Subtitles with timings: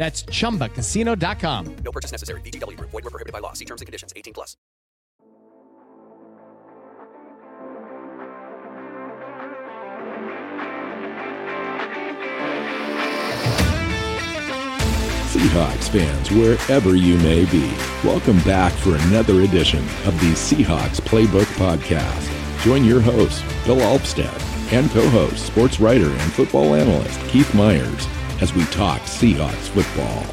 [0.00, 1.76] That's chumbacasino.com.
[1.84, 2.40] No purchase necessary.
[2.40, 2.90] VGW Group.
[2.90, 3.52] Void were prohibited by law.
[3.52, 4.14] See terms and conditions.
[4.16, 4.56] 18 plus.
[15.28, 17.70] Seahawks fans, wherever you may be,
[18.02, 22.64] welcome back for another edition of the Seahawks Playbook Podcast.
[22.64, 28.06] Join your host, Bill Alvstad, and co-host, sports writer and football analyst Keith Myers
[28.40, 30.24] as we talk Seahawks football.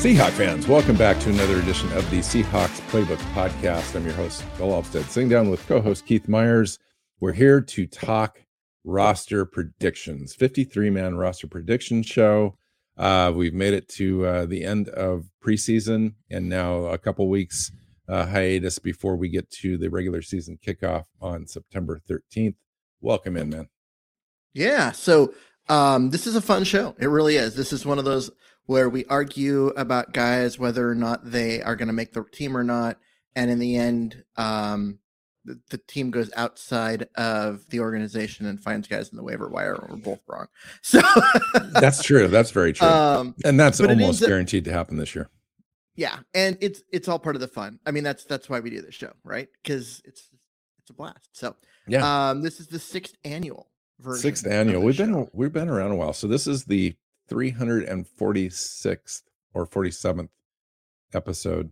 [0.00, 3.94] Seahawk fans, welcome back to another edition of the Seahawks Playbook Podcast.
[3.94, 6.78] I'm your host, Bill Alvstad, sitting down with co-host Keith Myers.
[7.20, 8.40] We're here to talk
[8.84, 12.56] roster predictions, 53 man roster prediction show.
[12.96, 17.72] Uh, we've made it to uh, the end of preseason and now a couple weeks
[18.08, 22.56] uh, hiatus before we get to the regular season kickoff on September 13th.
[23.00, 23.68] Welcome in, man.
[24.52, 24.90] Yeah.
[24.92, 25.32] So
[25.68, 26.94] um, this is a fun show.
[26.98, 27.54] It really is.
[27.54, 28.30] This is one of those
[28.66, 32.56] where we argue about guys whether or not they are going to make the team
[32.56, 32.98] or not,
[33.34, 34.98] and in the end, um,
[35.44, 39.76] the, the, team goes outside of the organization and finds guys in the waiver wire.
[39.88, 40.46] We're both wrong.
[40.82, 41.00] So
[41.72, 42.28] that's true.
[42.28, 42.86] That's very true.
[42.86, 45.30] Um, and that's almost guaranteed to happen this year.
[45.96, 47.78] Yeah, and it's it's all part of the fun.
[47.86, 49.48] I mean, that's that's why we do this show, right?
[49.62, 50.28] Because it's
[50.78, 51.28] it's a blast.
[51.32, 51.56] So
[51.86, 53.68] yeah, um, this is the sixth annual
[53.98, 54.22] version.
[54.22, 54.82] Sixth annual.
[54.82, 55.06] We've show.
[55.06, 56.12] been we've been around a while.
[56.12, 56.94] So this is the
[57.30, 59.22] 346th
[59.54, 60.28] or 47th
[61.14, 61.70] episode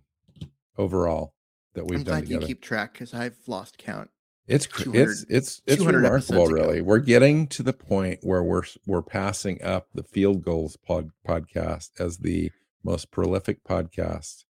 [0.77, 1.35] overall
[1.79, 2.41] that we've I'm done glad together.
[2.43, 4.11] You keep track because I've lost count.
[4.47, 6.81] It's it's it's it's remarkable, really.
[6.81, 11.91] We're getting to the point where we're we're passing up the Field Gulls pod, podcast
[11.99, 12.51] as the
[12.83, 14.45] most prolific podcast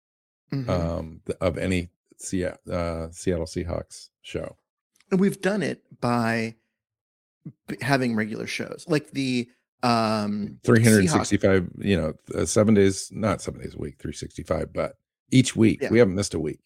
[0.52, 0.68] mm-hmm.
[0.68, 4.56] um, of any Seattle, uh, Seattle Seahawks show.
[5.12, 6.56] And we've done it by
[7.80, 9.48] having regular shows, like the
[9.84, 11.84] um 365 Seahawks.
[11.84, 14.94] you know uh, seven days not seven days a week 365 but
[15.30, 15.90] each week yeah.
[15.90, 16.60] we haven't missed a week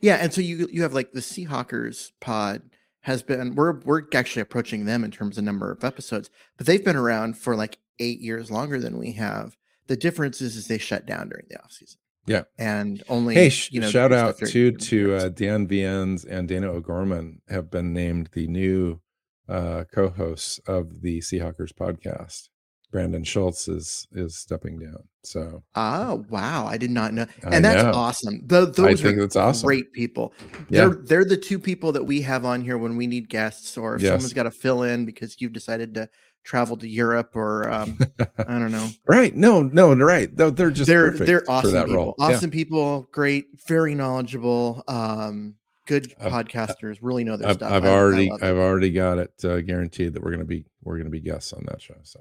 [0.00, 2.62] yeah and so you you have like the seahawkers pod
[3.00, 6.84] has been we're we're actually approaching them in terms of number of episodes but they've
[6.84, 9.56] been around for like eight years longer than we have.
[9.86, 11.98] The difference is, is they shut down during the off season.
[12.26, 12.42] Yeah.
[12.58, 17.40] And only hey you know shout out to to uh, dan viens and dana o'gorman
[17.48, 19.00] have been named the new
[19.48, 22.48] uh, co-hosts of the Seahawkers podcast.
[22.90, 25.02] Brandon Schultz is is stepping down.
[25.22, 27.92] So oh wow, I did not know, and that's know.
[27.92, 28.40] awesome.
[28.46, 29.66] The, those I think that's awesome.
[29.66, 30.32] Great people.
[30.68, 30.82] Yeah.
[30.82, 33.96] They're they're the two people that we have on here when we need guests, or
[33.96, 34.12] if yes.
[34.12, 36.08] someone's got to fill in because you've decided to
[36.44, 37.98] travel to Europe, or um,
[38.38, 38.88] I don't know.
[39.06, 39.34] right?
[39.34, 40.32] No, no, right.
[40.36, 42.14] No, they're just they're they're awesome people.
[42.18, 42.54] Awesome yeah.
[42.54, 44.84] people, great, very knowledgeable.
[44.86, 45.56] Um,
[45.86, 47.72] good podcasters really know their I've, stuff.
[47.72, 50.98] I've I, already I I've already got it uh, guaranteed that we're gonna be we're
[50.98, 51.96] gonna be guests on that show.
[52.04, 52.20] So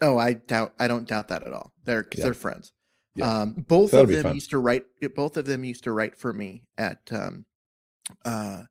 [0.00, 1.72] oh, I doubt I don't doubt that at all.
[1.84, 2.24] They're yeah.
[2.24, 2.72] they're friends.
[3.14, 3.40] Yeah.
[3.40, 4.84] Um, both That'll of them used to write.
[5.14, 7.46] Both of them used to write for me at um,
[8.24, 8.62] uh,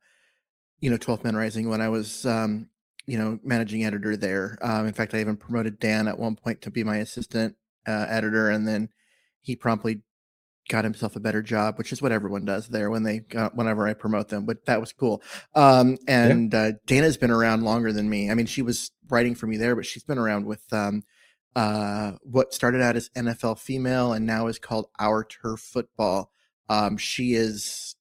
[0.79, 2.69] you know, 12th Man Rising when I was um,
[3.07, 4.57] you know, managing editor there.
[4.61, 7.55] Um, in fact, I even promoted Dan at one point to be my assistant
[7.87, 8.89] uh, editor, and then
[9.41, 10.01] he promptly
[10.69, 13.87] got himself a better job, which is what everyone does there when they got, whenever
[13.87, 14.45] I promote them.
[14.45, 15.23] But that was cool.
[15.55, 18.29] Um, and uh, Dana's been around longer than me.
[18.29, 21.03] I mean, she was writing for me there, but she's been around with um,
[21.57, 26.31] uh, what started out as NFL Female and now is called Our Turf Football.
[26.69, 27.95] Um, she is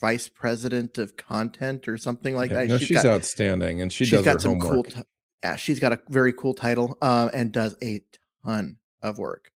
[0.00, 2.68] vice president of content or something like Yeah, that.
[2.68, 4.72] no, she's, got, outstanding, and she she's does got her some homework.
[4.72, 4.82] cool.
[4.84, 5.02] T-
[5.42, 8.00] yeah, she's got a very cool title uh, and does a
[8.46, 9.52] ton of work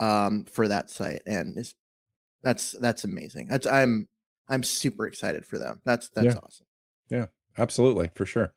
[0.00, 1.74] um, for that site, and is
[2.42, 3.48] that's that's amazing.
[3.48, 4.08] That's I'm
[4.48, 5.82] I'm super excited for them.
[5.84, 6.40] That's that's Yeah.
[6.42, 6.66] awesome.
[7.10, 7.26] Yeah,
[7.58, 8.54] absolutely, for sure.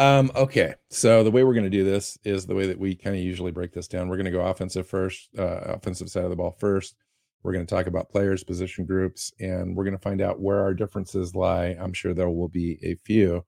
[0.00, 2.94] Um, okay, so the way we're going to do this is the way that we
[2.94, 4.08] kind of usually break this down.
[4.08, 6.96] We're going to go offensive first, uh, offensive side of the ball first.
[7.42, 10.60] We're going to talk about players, position groups, and we're going to find out where
[10.60, 11.76] our differences lie.
[11.78, 13.44] I'm sure there will be a few,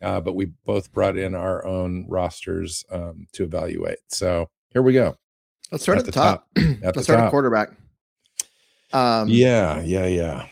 [0.00, 3.98] uh, but we both brought in our own rosters um, to evaluate.
[4.06, 5.16] So here we go.
[5.72, 6.48] Let's start At at, the the top.
[6.56, 7.26] At Let's the start top.
[7.26, 7.70] at quarterback.
[8.92, 10.46] Um, yeah, yeah, yeah.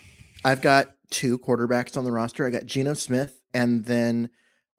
[0.45, 2.45] I've got two quarterbacks on the roster.
[2.45, 4.29] I got Geno Smith and then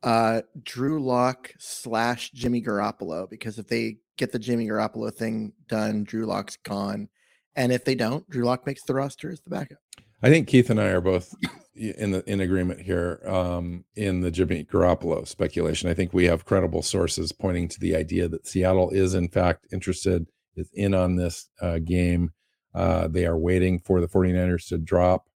[0.04, 6.04] uh, Drew Lock slash Jimmy Garoppolo because if they get the Jimmy Garoppolo thing done,
[6.04, 7.10] Drew Lock's gone.
[7.56, 9.80] And if they don't, Drew Lock makes the roster as the backup.
[10.22, 11.34] I think Keith and I are both
[11.76, 15.90] in the in agreement here um, in the Jimmy Garoppolo speculation.
[15.90, 19.68] I think we have credible sources pointing to the idea that Seattle is in fact
[19.72, 22.32] interested, is in on this uh, game.
[22.74, 25.30] Uh, they are waiting for the 49ers to drop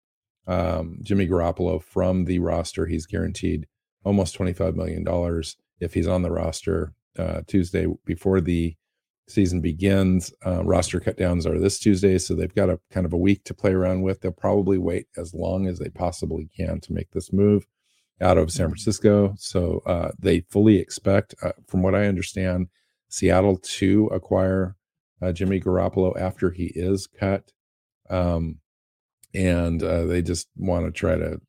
[0.47, 2.85] um, Jimmy Garoppolo from the roster.
[2.85, 3.67] He's guaranteed
[4.03, 5.05] almost $25 million
[5.79, 8.75] if he's on the roster uh, Tuesday before the
[9.27, 10.33] season begins.
[10.45, 13.53] Uh, roster cutdowns are this Tuesday, so they've got a kind of a week to
[13.53, 14.21] play around with.
[14.21, 17.67] They'll probably wait as long as they possibly can to make this move
[18.21, 19.33] out of San Francisco.
[19.37, 22.67] So uh, they fully expect, uh, from what I understand,
[23.07, 24.75] Seattle to acquire
[25.21, 27.51] uh, Jimmy Garoppolo after he is cut.
[28.09, 28.57] Um,
[29.33, 31.39] and uh, they just want to try to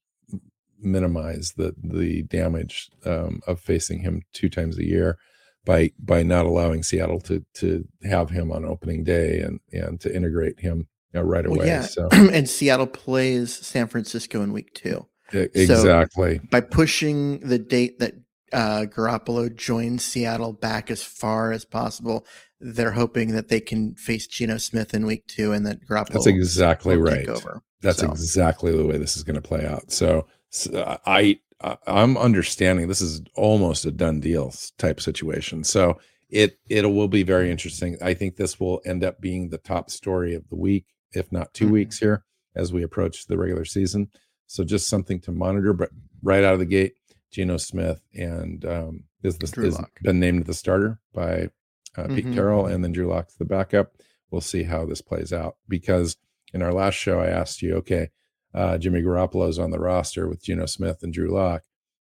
[0.82, 5.18] minimize the the damage um, of facing him two times a year
[5.64, 10.14] by by not allowing Seattle to to have him on opening day and and to
[10.14, 11.58] integrate him uh, right away.
[11.58, 11.82] Well, yeah.
[11.82, 15.06] So and Seattle plays San Francisco in week two.
[15.34, 16.40] e- exactly.
[16.50, 18.14] By pushing the date that
[18.52, 22.26] uh, Garoppolo joins Seattle back as far as possible,
[22.60, 26.26] they're hoping that they can face Geno Smith in week two and that Garoppolo That's
[26.26, 27.20] exactly will right.
[27.26, 27.62] take over.
[27.80, 29.90] That's So- exactly the way this is going to play out.
[29.92, 35.64] So, so I, I I'm understanding this is almost a done deal type situation.
[35.64, 35.98] So
[36.28, 37.96] it it will be very interesting.
[38.02, 41.52] I think this will end up being the top story of the week, if not
[41.54, 41.70] 2 Mhm.
[41.72, 42.24] weeks here
[42.54, 44.08] as we approach the regular season.
[44.46, 45.72] So just something to monitor.
[45.72, 45.90] But
[46.22, 46.94] right out of the gate,
[47.30, 51.50] Geno Smith and um, is the Drew is been named the starter by
[51.96, 52.34] uh, Pete Mhm.
[52.34, 53.92] Carroll, and then Drew Lock's the backup.
[54.30, 56.16] We'll see how this plays out because
[56.54, 58.10] in our last show, I asked you, okay,
[58.54, 61.62] uh, Jimmy is on the roster with Geno Smith and Drew Lock.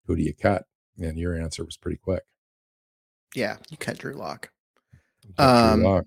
[0.06, 0.64] Who do you cut?
[0.98, 2.22] And your answer was pretty quick.
[3.34, 4.50] Yeah, you cut Drew Lock.
[5.36, 6.04] Drew Um, Lock.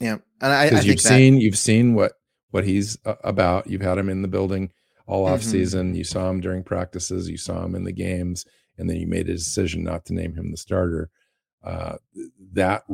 [0.00, 2.12] Yeah, and I, I you've that, seen you've seen what
[2.50, 3.68] what he's uh, about.
[3.68, 4.70] You've had him in the building
[5.06, 5.44] all off Mhm.
[5.50, 5.94] season.
[5.94, 7.28] You saw him during practices.
[7.28, 8.44] You saw him in the games,
[8.78, 11.10] and then you made a decision not to name him the starter.
[11.62, 11.96] Uh,
[12.52, 12.84] that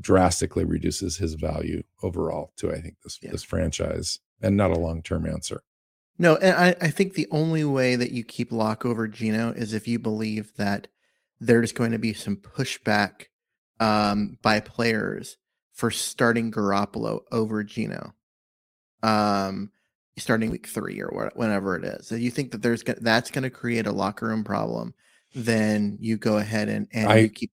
[0.00, 3.30] drastically reduces his value overall to I think this Yeah.
[3.32, 5.62] this franchise, and not a long term answer.
[6.18, 9.74] No, and I, I think the only way that you keep Lock over Geno is
[9.74, 10.88] if you believe that
[11.40, 13.26] there's going to be some pushback
[13.80, 15.36] um, by players
[15.74, 18.14] for starting Garoppolo over Geno,
[19.02, 19.70] um,
[20.16, 22.10] starting week three or wha- whenever it is.
[22.10, 24.94] If you think that there's go- that's going to create a locker room problem,
[25.34, 27.50] then you go ahead and and I- keep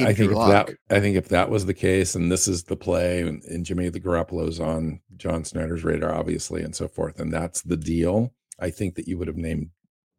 [0.00, 0.66] I think if Lock.
[0.68, 3.64] that I think if that was the case, and this is the play, and, and
[3.64, 8.32] Jimmy the Garoppolo's on John Schneider's radar, obviously, and so forth, and that's the deal.
[8.58, 9.70] I think that you would have named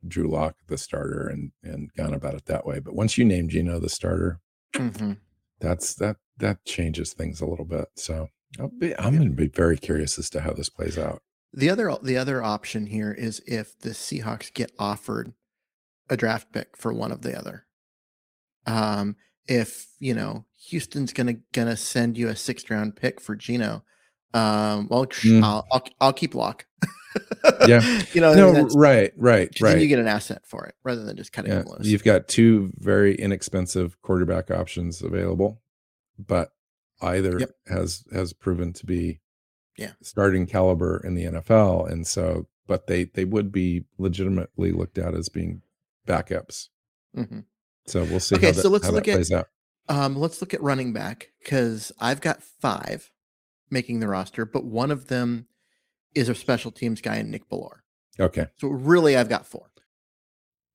[0.08, 2.80] Drew Lock the starter and and gone about it that way.
[2.80, 4.40] But once you name Geno the starter,
[4.74, 5.18] Mhm.
[5.60, 7.86] that's that that changes things a little bit.
[7.96, 8.28] So
[8.60, 11.22] I'll be, I'm going to be very curious as to how this plays out.
[11.54, 15.34] The other the other option here is if the Seahawks get offered
[16.10, 17.66] a draft pick for one of the other.
[18.68, 19.16] Um,
[19.48, 23.84] if you know Houston's gonna gonna send you a sixth round pick for Geno,
[24.34, 25.44] um, well, Mm.
[25.44, 26.66] I'll, I'll I'll keep Lock.
[27.68, 27.82] Yeah.
[28.14, 31.32] you know, No, that's, right, right, you get an asset for it rather than just
[31.32, 31.88] cutting Yeah, loose.
[31.88, 35.62] you've got two very inexpensive quarterback options available,
[36.20, 36.52] but
[37.02, 37.52] either Yep.
[37.68, 39.22] has has proven to be
[39.78, 39.92] Yeah.
[40.02, 45.14] starting caliber in the NFL, and so but they they would be legitimately looked at
[45.16, 45.62] as being
[46.06, 46.68] backups.
[47.16, 47.46] Mhm.
[47.88, 49.48] So we'll see Okay, how that, so let's look at-
[49.88, 53.12] Um, let's look at running back because I've got five,
[53.70, 55.48] making the roster, but one of them
[56.16, 57.82] is a special teams guy in Nick Bellore.
[58.20, 58.48] Okay.
[58.58, 59.70] So really, I've got four.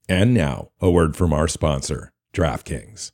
[0.08, 3.12] And now, a word from our sponsor, DraftKings.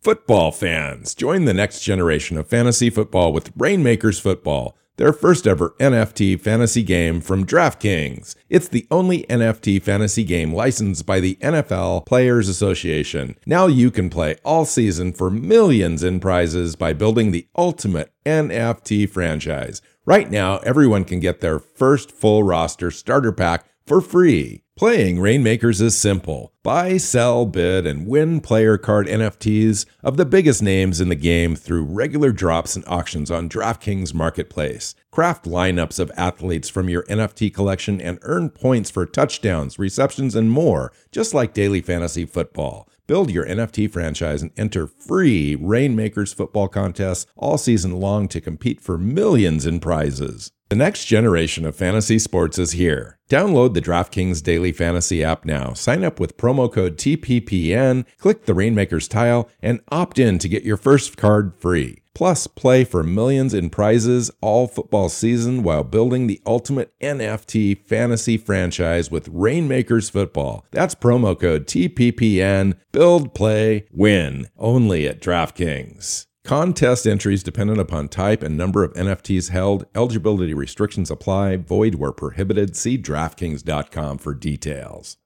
[0.00, 5.74] Football fans, join the next generation of fantasy football with Rainmakers Football, their first ever
[5.80, 8.34] NFT fantasy game from DraftKings.
[8.48, 13.36] It's the only NFT fantasy game licensed by the NFL Players Association.
[13.46, 19.08] Now you can play all season for millions in prizes by building the ultimate NFT
[19.08, 19.80] franchise.
[20.04, 24.62] Right now, everyone can get their first full roster starter pack for free.
[24.74, 26.54] Playing Rainmakers is simple.
[26.62, 31.54] Buy, sell, bid, and win player card NFTs of the biggest names in the game
[31.54, 34.94] through regular drops and auctions on DraftKings Marketplace.
[35.10, 40.50] Craft lineups of athletes from your NFT collection and earn points for touchdowns, receptions, and
[40.50, 42.88] more, just like daily fantasy football.
[43.06, 48.80] Build your NFT franchise and enter free Rainmakers football contests all season long to compete
[48.80, 50.50] for millions in prizes.
[50.72, 53.18] The next generation of fantasy sports is here.
[53.28, 55.74] Download the DraftKings Daily Fantasy app now.
[55.74, 60.64] Sign up with promo code TPPN, click the Rainmakers tile, and opt in to get
[60.64, 61.98] your first card free.
[62.14, 68.38] Plus, play for millions in prizes all football season while building the ultimate NFT fantasy
[68.38, 70.64] franchise with Rainmakers Football.
[70.70, 72.78] That's promo code TPPN.
[72.92, 74.48] Build, play, win.
[74.56, 76.28] Only at DraftKings.
[76.44, 79.86] Contest entries dependent upon type and number of NFTs held.
[79.94, 81.56] Eligibility restrictions apply.
[81.56, 82.74] Void where prohibited.
[82.76, 85.18] See DraftKings.com for details.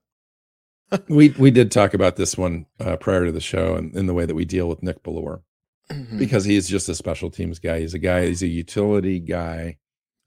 [1.09, 4.13] we we did talk about this one uh, prior to the show and in the
[4.13, 5.41] way that we deal with Nick Bellore
[5.91, 6.17] Mhm.
[6.19, 7.79] because he's just a special teams guy.
[7.79, 8.27] He's a guy.
[8.27, 9.77] He's a utility guy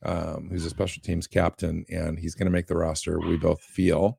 [0.04, 3.20] um, who's a special teams captain, and he's going to make the roster.
[3.20, 4.18] We both feel,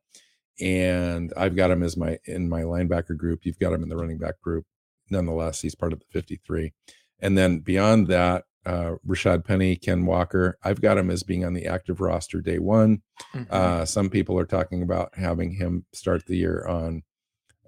[0.60, 3.40] and I've got him as my in my linebacker group.
[3.44, 4.66] You've got him in the running back group.
[5.12, 6.74] Nonetheless, he's part of the 53.
[7.20, 10.58] And then beyond that, uh, Rashad Penny, Ken Walker.
[10.64, 13.02] I've got him as being on the active roster day one.
[13.34, 13.50] Mhm.
[13.52, 17.04] Uh, some people are talking about having him start the year on,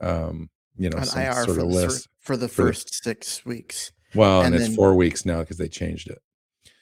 [0.01, 2.03] um, you know, on some IR sort for of the, list.
[2.05, 3.91] fir- for the for the- first six weeks.
[4.15, 6.19] Well, and, and it's four weeks now because they changed it.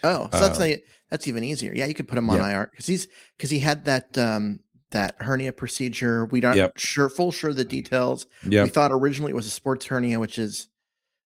[0.03, 0.77] Oh, so that's Uh, not,
[1.09, 1.71] that's even easier.
[1.73, 2.49] Yeah, you could put him on yeah.
[2.61, 4.59] IR because he's because he had that um
[4.91, 6.25] that hernia procedure.
[6.25, 6.77] We don't Yep.
[6.77, 8.27] sure full sure the details.
[8.47, 10.67] Yeah, We thought originally it was a sports hernia, which is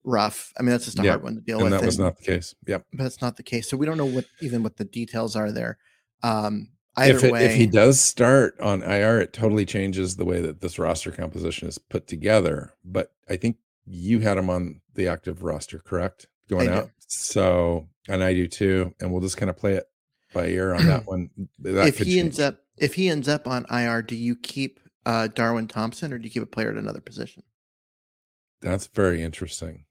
[0.03, 0.53] rough.
[0.59, 1.79] I mean, that's just a Yeah, hard one to deal and with.
[1.79, 2.53] that was and- not the case.
[2.67, 2.85] Yep.
[2.93, 3.67] but that's not the case.
[3.69, 5.77] So we don't know what even what the details are there.
[6.21, 10.25] Um, either If, it, way, if he does start on IR, it totally changes the
[10.25, 12.73] way that this roster composition is put together.
[12.83, 16.27] But I think you had him on the active roster, correct?
[16.49, 16.77] Going I do.
[16.79, 16.91] out.
[17.07, 18.93] So, and I do too.
[18.99, 19.85] And we'll just kind of play it
[20.33, 21.29] by ear on that one.
[21.59, 25.27] That if he ends up if he ends up on IR, do you keep uh,
[25.27, 27.43] Darwin Thompson or do you keep a player at another position?
[28.61, 29.85] That's very interesting.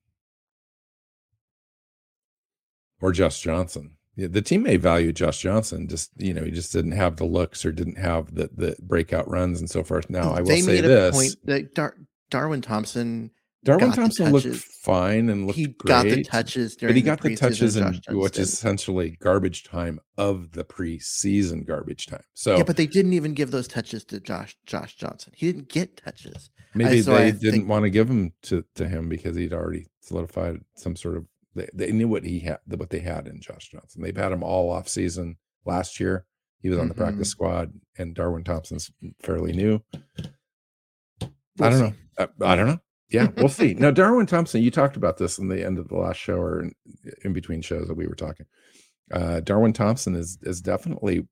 [3.00, 3.92] Or Josh Johnson.
[4.16, 5.88] Yeah, the team may value Josh Johnson.
[5.88, 9.28] Just you know, he just didn't have the looks or didn't have the the breakout
[9.28, 10.08] runs and so forth.
[10.08, 11.96] Now I will they say made a this: point that Dar-
[12.30, 13.32] Darwin Thompson
[13.64, 17.20] Darwin Thompson looked fine and looked he great, got the touches during but he got
[17.20, 22.06] the preseason, touches in Josh Johnson which is essentially garbage time of the preseason garbage
[22.06, 22.22] time.
[22.34, 25.32] So yeah, but they didn't even give those touches to Josh Josh Johnson.
[25.36, 26.50] He didn't get touches.
[26.74, 29.52] maybe so they I didn't think- want to give them to to him because he'd
[29.52, 31.26] already solidified some sort of.
[31.56, 34.02] They, they knew what he had, what they had in Josh Johnson.
[34.02, 36.26] They've had him all off season last year.
[36.60, 37.30] He was on the practice Mhm.
[37.30, 38.90] squad, and Darwin Thompson's
[39.22, 39.80] fairly new.
[40.18, 41.28] I
[41.58, 41.82] We'll don't see.
[41.84, 41.94] know.
[42.18, 42.80] Uh, I don't know.
[43.14, 43.74] Yeah, we'll see.
[43.74, 46.60] Now, Darwin Thompson, you talked about this in the end of the last show or
[46.62, 46.72] in,
[47.24, 48.46] in between shows that we were talking.
[49.12, 51.26] Uh, Darwin Thompson is is definitely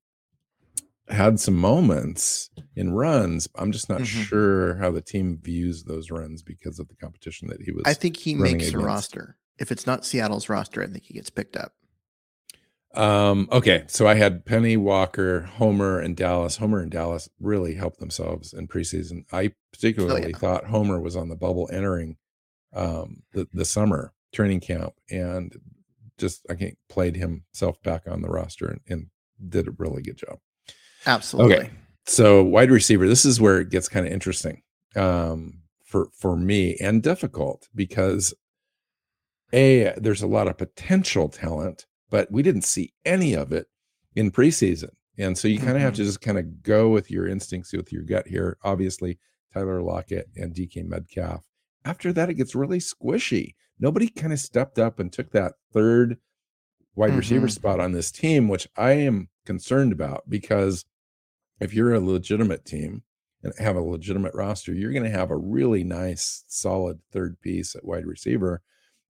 [1.09, 3.47] had some moments in runs.
[3.55, 4.05] I'm just not Mhm.
[4.05, 7.83] sure how the team views those runs because of the competition that he was.
[7.85, 9.37] I think he makes a roster.
[9.59, 11.73] If it's not Seattle's roster, I think he gets picked up.
[12.93, 16.57] Um, okay, so I had Penny Walker, Homer, and Dallas.
[16.57, 19.25] Homer and Dallas really helped themselves in preseason.
[19.31, 20.37] I particularly yeah.
[20.37, 22.17] thought Homer was on the bubble entering
[22.73, 25.55] um, the the summer training camp, and
[26.17, 29.07] just I think played himself back on the roster and, and
[29.49, 30.39] did a really good job.
[31.05, 31.55] Absolutely.
[31.55, 31.69] Okay,
[32.05, 34.61] So wide receiver, this is where it gets kind of interesting
[34.95, 38.33] um, for for me and difficult because
[39.51, 43.65] a there's a lot of potential talent, but we didn't see any of it
[44.15, 45.97] in preseason, and so you kind of have Mhm.
[45.97, 48.55] to just kind of go with your instincts, with your gut here.
[48.63, 49.17] Obviously,
[49.51, 51.49] Tyler Lockett and DK Metcalf.
[51.83, 53.55] After that, it gets really squishy.
[53.79, 56.19] Nobody kind of stepped up and took that third
[56.95, 57.51] wide receiver Mhm.
[57.51, 60.85] spot on this team, which I am concerned about because
[61.59, 63.01] if you're a legitimate team
[63.41, 67.75] and have a legitimate roster, you're going to have a really nice, solid third piece
[67.75, 68.61] at wide receiver.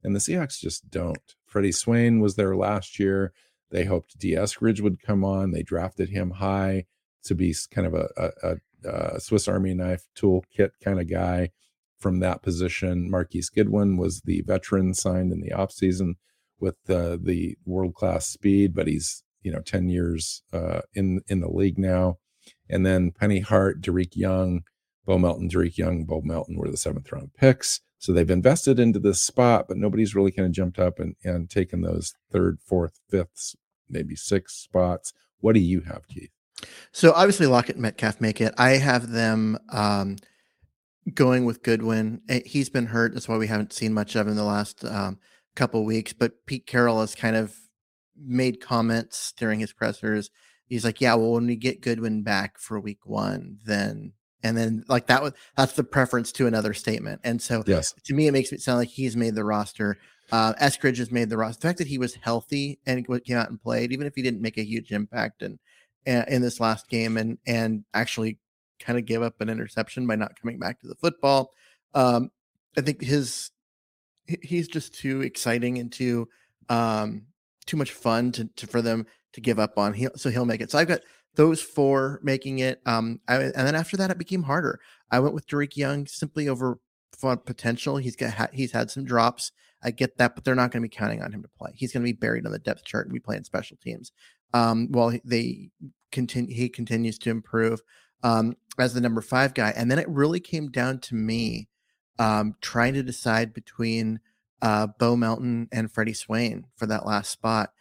[0.01, 3.31] And the Seahawks just don't Freddie Swain was there last year.
[3.69, 4.31] They hoped D.
[4.31, 5.51] Eskridge would come on.
[5.51, 6.85] They drafted him high
[7.25, 8.55] to be kind of a, a,
[8.89, 11.51] a Swiss Army knife toolkit kind of guy
[11.99, 13.07] from that position.
[13.07, 16.15] Marquise Goodwin was the veteran signed in the offseason
[16.59, 21.41] with uh, the world class speed, but he's you know 10 years uh, in in
[21.41, 22.17] the league now.
[22.67, 24.63] And then Penny Hart, Dareke Young,
[25.05, 27.81] Bo Melton, Dareke Young, Bo Melton were the seventh round picks.
[28.03, 31.49] So they've invested into this spot, but nobody's really kind of jumped up and, and
[31.49, 33.55] taken those third, fourth, fifth,
[33.89, 35.13] maybe six spots.
[35.39, 36.29] What do you have, Keith?
[36.91, 38.53] So obviously Lockett and Metcalf make it.
[38.57, 40.17] I have them um,
[41.13, 42.19] going with Goodwin.
[42.27, 43.13] Eh, he's been hurt.
[43.13, 45.17] That's why we haven't seen much of him in the last um,
[45.55, 46.11] couple weeks.
[46.11, 47.55] But Pete Carroll has kind of
[48.17, 50.29] made comments during his pressers.
[50.65, 54.11] He's like, yeah, well, when we get Goodwin back for week one, then
[54.43, 57.21] and then like that was that's the preference to another statement.
[57.23, 59.97] And so yes, to me, it makes it sound like he's made the roster.
[60.31, 61.61] Uh, Eskridge has made the roster.
[61.61, 64.41] The fact that he was healthy and came out and played, even if he didn't
[64.41, 65.59] make a huge impact and
[66.05, 68.37] in, in this last game, and and actually
[68.79, 71.51] kind of give up an interception by not coming back to the football.
[71.93, 72.31] Um,
[72.77, 73.51] I think his
[74.25, 76.27] he's just too exciting and too
[76.69, 77.23] um,
[77.65, 79.93] too much fun to, to for them to give up on.
[79.93, 80.71] He, so he'll make it.
[80.71, 81.01] So I've got
[81.35, 82.81] those four making it.
[82.85, 84.79] Um, I, and then after that, it became harder.
[85.11, 86.79] I went with Dareke Young simply over
[87.45, 87.97] potential.
[87.97, 89.51] He's got he's had some drops.
[89.83, 91.71] I get that, but they're not going to be counting on him to play.
[91.75, 94.11] He's going to be buried on the depth chart and be playing special teams.
[94.53, 95.71] Um, while they
[96.11, 97.81] continue, he continues to improve
[98.23, 99.73] um, as the number five guy.
[99.75, 101.67] And then it really came down to me
[102.17, 104.19] um, trying to decide between
[104.61, 107.71] uh, Bo Melton and Freddie Swain for that last spot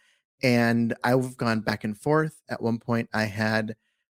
[0.43, 2.41] and I've gone back and forth.
[2.49, 3.75] At one point, I had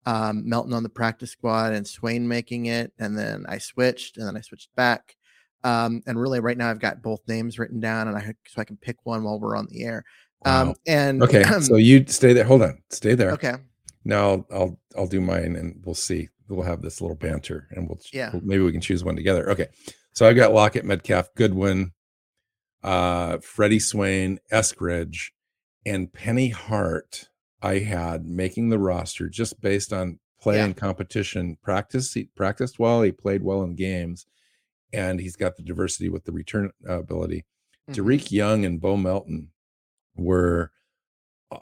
[0.06, 4.25] um, Melton on the practice squad and Swain making it, and then I switched, and
[4.25, 5.15] then I switched back.
[5.63, 8.65] Um, and really, right now, I've got both names written down, and I so I
[8.65, 10.03] can pick one while we're on the air.
[10.46, 10.75] Um, wow.
[10.88, 12.44] and okay, so you stay there.
[12.46, 13.32] Hold on, stay there.
[13.32, 13.56] Okay.
[14.06, 16.30] Now I'll I'll, I'll do mine, and we'll see.
[16.50, 18.31] We'll have this little banter, and we'll yeah.
[18.33, 19.50] We'll, maybe we can choose one together.
[19.51, 19.68] Okay.
[20.12, 21.92] So I've got Lockett, Metcalf, Goodwin,
[22.83, 25.29] uh, Freddie Swain, Eskridge,
[25.85, 27.29] and Penny Hart
[27.63, 30.65] I had making the roster just based on play yeah.
[30.65, 31.57] and competition.
[31.63, 34.27] Practice he practiced well, he played well in games,
[34.91, 37.37] and he's got the diversity with the return uh, ability.
[37.37, 39.50] mm hmm Dareke Young and Bo Melton
[40.15, 40.72] were
[41.51, 41.59] uh,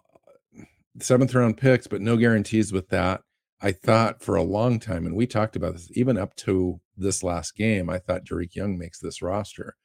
[0.99, 3.21] seventh round picks, but no guarantees with that.
[3.59, 7.23] I thought for a long time, and we talked about this even up to this
[7.23, 9.75] last game, I thought Dareke Young makes this roster,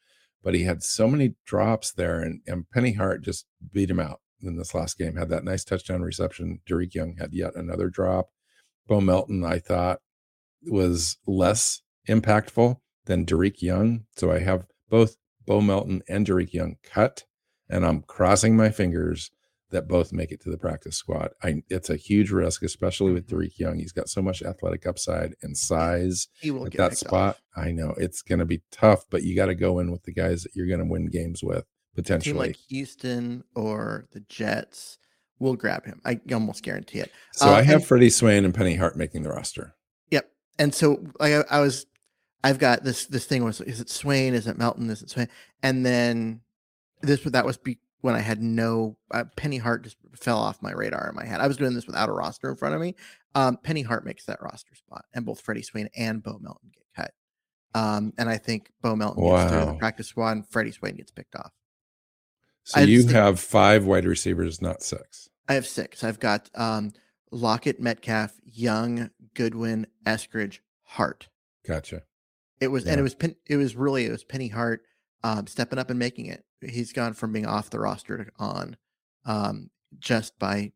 [0.42, 4.20] but he had so many drops there, and, and Penny Hart just beat him out
[4.42, 5.16] in this last game.
[5.16, 6.60] Had that nice touchdown reception.
[6.68, 8.30] Dareke Young had yet another drop.
[8.86, 10.00] Bo Melton, I thought,
[10.62, 14.04] was less impactful than Dareke Young.
[14.16, 17.24] So I have both Bo Melton and Dareke Young cut,
[17.68, 19.30] and I'm crossing my fingers
[19.70, 21.30] that both make it to the practice squad.
[21.42, 23.62] I, it's a huge risk, especially with mm-hmm.
[23.62, 23.78] Young.
[23.78, 27.36] He's got so much athletic upside and size he will at that spot.
[27.56, 27.64] Off.
[27.64, 30.12] I know it's going to be tough, but you got to go in with the
[30.12, 31.64] guys that you're going to win games with
[31.96, 32.32] potentially.
[32.32, 34.98] team like Houston or the Jets
[35.38, 36.00] will grab him.
[36.04, 37.10] I almost guarantee it.
[37.32, 39.74] So uh, I have and, Freddie Swain and Penny Hart making the roster.
[40.10, 40.30] Yep.
[40.58, 41.86] And so like I, I, was,
[42.44, 44.34] I've got this this thing was is it Swain?
[44.34, 44.88] Is it Melton?
[44.88, 45.28] Is it Swain?
[45.62, 46.40] And then
[47.02, 50.62] this was that was be, when I had no uh, Penny Hart just fell off
[50.62, 51.40] my radar in my head.
[51.40, 52.94] I was doing this without a roster in front of me.
[53.34, 56.84] Um, Penny Hart makes that roster spot, and both Freddie Swain and Bo Melton get
[56.94, 57.12] cut.
[57.74, 59.36] Um, and I think Bo Melton wow.
[59.36, 61.52] gets through the practice squad, and Freddie Swain gets picked off.
[62.66, 65.28] So you think, have five wide receivers, not six.
[65.48, 66.02] I have six.
[66.02, 66.92] I've got um,
[67.30, 71.28] Lockett, Metcalf, Young, Goodwin, Eskridge, Hart.
[71.64, 72.02] Gotcha.
[72.60, 72.92] It was, yeah.
[72.92, 74.82] and it was, it was really, it was Penny Hart
[75.22, 76.44] um, stepping up and making it.
[76.60, 78.76] He's gone from being off the roster to on,
[79.24, 80.72] um, just by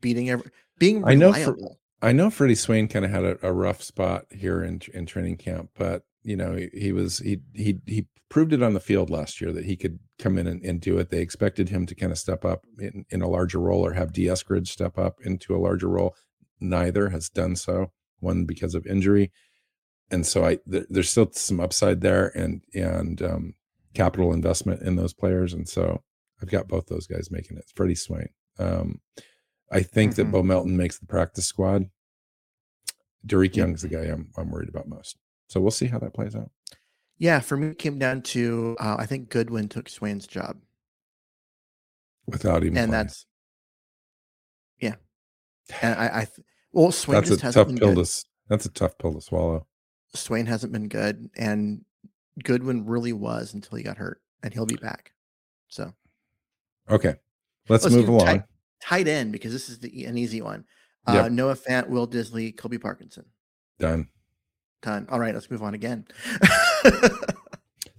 [0.00, 1.34] beating every, being reliable.
[1.34, 1.52] I know.
[1.52, 5.04] For, I know Freddie Swain kind of had a, a, rough spot here in in
[5.04, 8.80] training camp, but you know he, he was he he he proved it on the
[8.80, 11.10] field last year that he could come in and, and do it.
[11.10, 14.12] They expected him to kind of step up in, in a larger role or have
[14.12, 14.24] D.
[14.24, 16.14] Eskridge step up into a larger role.
[16.60, 19.30] Neither has done so, one because of injury.
[20.10, 23.54] And so I th- there's still some upside there and and um,
[23.94, 25.52] capital investment in those players.
[25.52, 26.02] And so
[26.42, 27.70] I've got both those guys making it.
[27.74, 28.28] Freddie Swain.
[28.58, 29.00] Um,
[29.70, 30.22] I think mm-hmm.
[30.22, 31.90] that Bo Melton makes the practice squad.
[33.26, 35.18] Dareke Young's the guy I'm I'm worried about most.
[35.48, 36.50] So we'll see how that plays out.
[37.18, 40.58] Yeah, for me, it came down to uh, I think Goodwin took Swain's job,
[42.26, 42.90] without even, and playing.
[42.90, 43.26] that's
[44.80, 44.94] yeah.
[45.82, 46.26] And I, I
[46.72, 48.06] well, Swain that's just a hasn't tough been pill good.
[48.06, 49.66] to that's a tough pill to swallow.
[50.14, 51.84] Swain hasn't been good, and
[52.44, 55.12] Goodwin really was until he got hurt, and he'll be back.
[55.68, 55.92] So
[56.90, 57.16] Okay,
[57.68, 58.26] let's, Let's move along.
[58.26, 58.44] tight-
[58.80, 60.64] Tight end because this is the, an easy one.
[61.06, 61.32] Uh, Yep.
[61.32, 63.24] Noah Fant, Will Dissly, Colby Parkinson.
[63.80, 64.08] Done.
[64.82, 65.06] Done.
[65.10, 66.06] All right, let's move on again.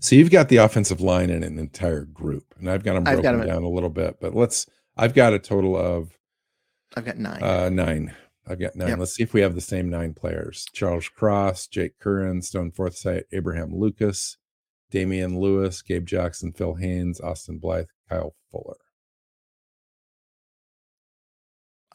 [0.01, 3.21] So you've got the offensive line in an entire group, and I've got them broken
[3.21, 4.17] got 'em in- down a little bit.
[4.21, 4.65] But let's.
[4.95, 6.17] I've got a total of
[6.95, 7.43] I've got nine.
[7.43, 8.15] uh, nine.
[8.47, 8.87] I've got nine.
[8.89, 8.99] Yep.
[8.99, 13.23] Let's see if we have the same nine players: Charles Cross, Jake Curhan, Stone Forsythe,
[13.33, 14.37] Abraham Lucas,
[14.89, 18.77] Damien Lewis, Gabe Jackson, Phil Haynes, Austin Blythe, Kyle Fuller.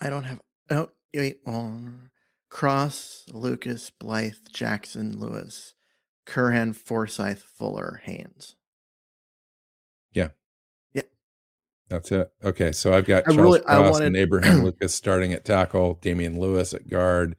[0.00, 0.40] I don't have.
[0.70, 1.38] Oh, wait.
[1.46, 2.10] Um,
[2.54, 5.74] Cross, Lucas, Blythe, Jackson, Lewis,
[6.24, 8.54] Curhan, Forsythe, Fuller, Haynes.
[10.12, 10.28] Yeah.
[10.92, 11.02] Yeah.
[11.88, 12.30] That's it.
[12.44, 16.38] Okay, so I've got I Charles really- Cross and Abraham Lucas starting at tackle, Damien
[16.38, 17.34] Lewis at guard,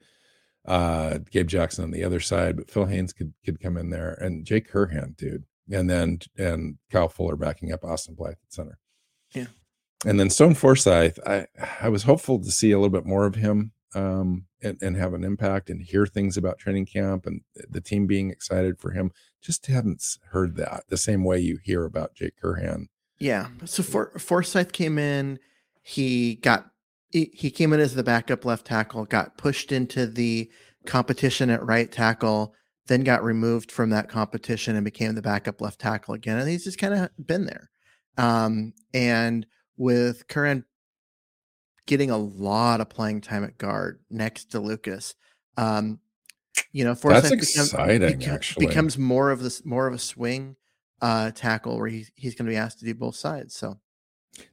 [0.66, 4.18] uh, Gabe Jackson on the other side, but Phil Haynes could could come in there,
[4.20, 8.78] and Jake Curhan, dude, and then and Kyle Fuller backing up Austin Blythe at center.
[9.32, 9.46] Yeah.
[10.04, 11.46] and then Stone Forsythe, I
[11.80, 15.14] I was hopeful to see a little bit more of him, um, and and have
[15.14, 19.10] an impact and hear things about training camp and the team being excited for him.
[19.40, 22.86] Just haven't heard that the same way you hear about Jake Curhan.
[23.18, 23.48] Yeah.
[23.64, 25.38] So For, Forsythe came in.
[25.82, 26.66] He got
[27.10, 30.50] he, he came in as the backup left tackle, got pushed into the
[30.84, 32.54] competition at right tackle,
[32.88, 36.38] then got removed from that competition and became the backup left tackle again.
[36.38, 37.70] And he's just kind of been there.
[38.18, 39.46] Um, and
[39.78, 40.64] with Curhan
[41.86, 45.14] getting a lot of playing time at guard next to Lucas,
[45.56, 46.00] um,
[46.72, 48.66] you know, Forsythe become- exciting, beca- actually.
[48.66, 50.56] becomes more of this more of a swing
[51.02, 53.54] uh tackle where he's he's going to be asked to do both sides.
[53.54, 53.78] So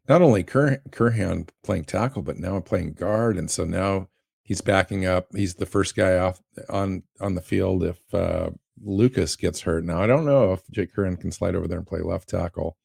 [0.09, 4.09] not only Cur- Curhan playing tackle, but now playing guard, and so now
[4.43, 5.27] he's backing up.
[5.33, 8.49] He's the first guy off on on the field if uh,
[8.81, 9.83] Lucas gets hurt.
[9.85, 12.77] Now I don't know if Jake Curhan can slide over there and play left tackle,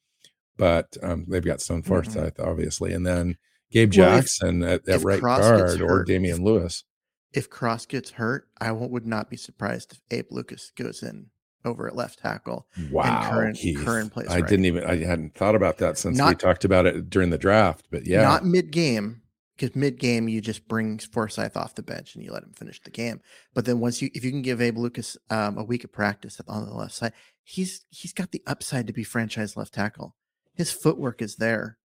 [0.57, 1.87] but um, they've got Stone Mhm.
[1.87, 3.37] Forsythe obviously, and then
[3.71, 6.85] Gabe Well, if- Jackson at, at right Cross guard or Damien Lewis.
[7.33, 11.27] if Cross gets hurt, I would not be surprised if Abe Lucas goes in
[11.65, 12.67] over at left tackle.
[12.91, 13.79] Wow, Keith.
[13.81, 14.49] Curhan plays I right.
[14.49, 17.87] didn't even I hadn't thought about that since we talked about it during the draft,
[17.91, 19.23] but yeah, Not mid game,
[19.57, 22.81] because mid game you just bring Forsythe off the bench and you let him finish
[22.81, 23.21] the game.
[23.55, 26.41] But then once you, if you can give Abe Lucas um, a week of practice
[26.49, 30.15] on the left side, he's he's got the upside to be franchise left tackle.
[30.55, 31.77] His footwork is there.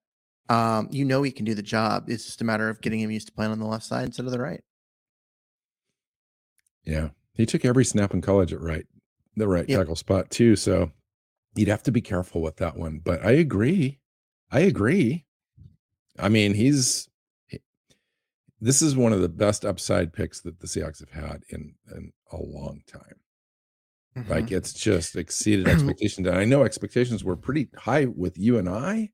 [0.49, 2.09] Um, you know he can do the job.
[2.09, 4.25] It's just a matter of getting him used to playing on the left side instead
[4.25, 4.61] of the right.
[6.83, 7.09] Yeah.
[7.33, 8.85] He took every snap in college at right,
[9.35, 9.79] the right Yep.
[9.79, 10.55] tackle spot too.
[10.55, 10.91] So
[11.55, 12.99] you'd have to be careful with that one.
[12.99, 13.99] But I agree.
[14.51, 15.25] I agree.
[16.19, 17.07] I mean, he's
[17.47, 17.61] he-
[18.59, 22.11] this is one of the best upside picks that the Seahawks have had in, in
[22.31, 23.19] a long time.
[24.27, 24.57] Like Mhm.
[24.57, 26.27] it's just exceeded expectations.
[26.27, 29.11] And I know expectations were pretty high with you and I.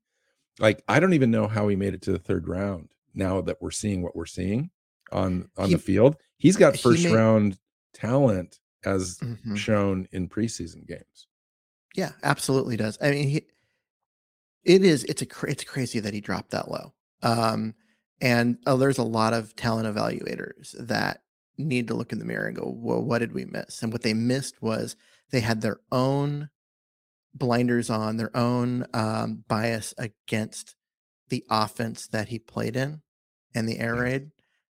[0.60, 3.60] Like I don't even know how he made it to the third round now that
[3.60, 4.70] we're seeing what we're seeing
[5.10, 6.16] on on He- the field.
[6.38, 7.58] He's got he first made- round
[7.94, 9.56] talent as Mhm.
[9.56, 11.26] shown in preseason games.
[11.94, 12.96] Yeah, absolutely does.
[13.02, 13.42] I mean, he,
[14.64, 15.04] it is.
[15.04, 15.26] It's a.
[15.48, 16.94] It's crazy that he dropped that low.
[17.22, 17.74] Um,
[18.20, 21.22] and uh, there's a lot of talent evaluators that
[21.58, 24.02] need to look in the mirror and go, "Well, what did we miss?" And what
[24.02, 24.94] they missed was
[25.30, 26.48] they had their own
[27.34, 30.74] blinders on, their own um, bias against
[31.28, 33.02] the offense that he played in
[33.54, 34.30] and the air raid,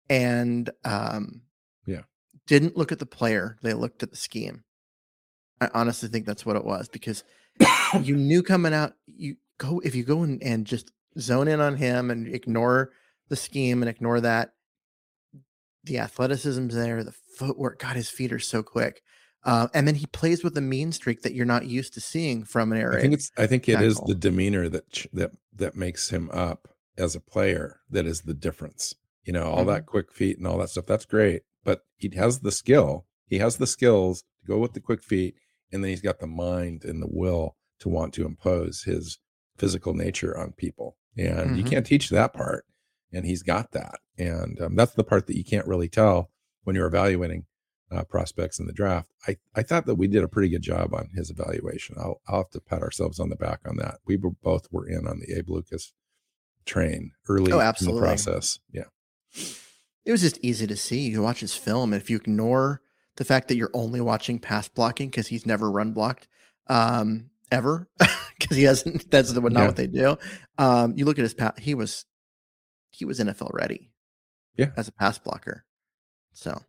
[0.09, 1.41] and um,
[1.85, 2.03] Yeah.
[2.47, 3.57] didn't look at the player.
[3.63, 4.63] They looked at the scheme.
[5.61, 7.23] I honestly think that's what it was because
[8.01, 11.77] you knew coming out you go if you go in and just zone in on
[11.77, 12.91] him and ignore
[13.29, 14.53] the scheme and ignore that
[15.83, 19.01] the athleticism's there the footwork god his feet are so quick
[19.45, 22.43] uh, and then he plays with a mean streak that you're not used to seeing
[22.43, 22.97] from an area.
[22.97, 24.07] I think it's I think it is tackle.
[24.07, 28.95] the demeanor that that that makes him up as a player that is the difference.
[29.25, 30.85] You know, all that quick feet and all that stuff.
[30.85, 33.05] That's great, but he has the skill.
[33.27, 35.35] He has the skills to go with the quick feet,
[35.71, 39.17] and then he's got the mind and the will to want to impose his
[39.57, 40.97] physical nature on people.
[41.17, 41.67] And you Mhm.
[41.69, 42.65] can't teach that part,
[43.13, 43.99] and he's got that.
[44.17, 46.29] And um, that's the part that you can't really tell
[46.63, 47.45] when you're evaluating
[47.91, 49.11] uh, prospects in the draft.
[49.27, 51.95] I, I thought that we did a pretty good job on his evaluation.
[51.99, 53.99] I'll, I'll have to pat ourselves on the back on that.
[54.05, 55.93] We were both were in on the Abe Lucas
[56.65, 58.59] train early Oh, in the process.
[58.71, 58.85] Yeah.
[60.05, 62.81] it was just easy to see you watch his film and if you ignore
[63.17, 66.27] the fact that you're only watching pass blocking because he's never run blocked
[66.67, 67.89] um ever
[68.39, 69.65] because he hasn't that's the, not Yeah.
[69.67, 70.17] what they do
[70.57, 72.05] um you look at his pass he was
[72.91, 73.91] he was nfl ready
[74.55, 74.69] Yeah.
[74.77, 75.65] as a pass blocker
[76.31, 76.61] so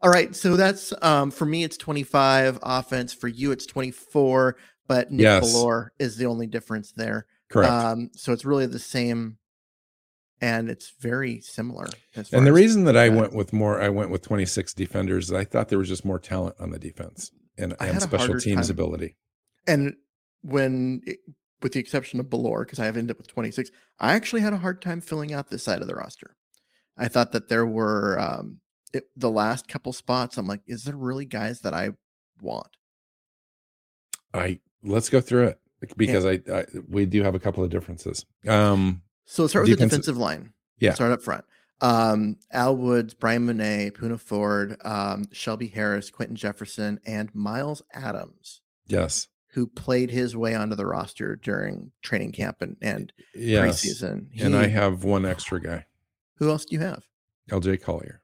[0.00, 4.56] all right so that's um for me it's 25 offense for you it's 24
[4.86, 5.44] but nick Yes.
[5.54, 7.72] Bellore is the only difference there Correct.
[7.72, 9.38] Um, so it's really the same,
[10.40, 11.86] and it's very similar.
[12.14, 15.32] As and the as- reason that I went with more, I went with 26 defenders.
[15.32, 18.70] I thought there was just more talent on the defense and, and special teams time-
[18.74, 19.16] ability.
[19.66, 19.94] and
[20.42, 21.20] when it-
[21.62, 24.52] with the exception of Bellore, because I have ended up with 26, I actually had
[24.52, 26.36] a hard time filling out this side of the roster.
[26.98, 28.60] I thought that there were um,
[28.92, 30.36] it, the last couple spots.
[30.38, 31.90] I'm like, is there really guys that I
[32.40, 32.68] want?
[34.34, 35.60] I let's go through it
[35.96, 38.26] because I, I we do have a couple of differences.
[38.46, 40.52] Um, So let's start with the Defensive- line.
[40.80, 40.94] Yeah.
[40.94, 41.44] Start up front.
[41.80, 48.62] Um, Al Woods, Bryan Mone, Poona Ford, um, Shelby Harris, Quinton Jefferson, and Myles Adams,
[48.86, 54.26] yes, who played his way onto the roster during training camp and, and yes, preseason.
[54.40, 55.86] and I have one extra guy,
[56.38, 57.04] who else do you have?
[57.50, 58.22] LJ Collier.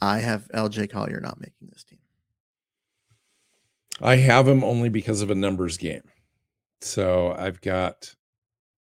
[0.00, 1.98] I have LJ Collier not making this team.
[4.00, 6.02] I have him only because of a numbers game.
[6.80, 8.14] So I've got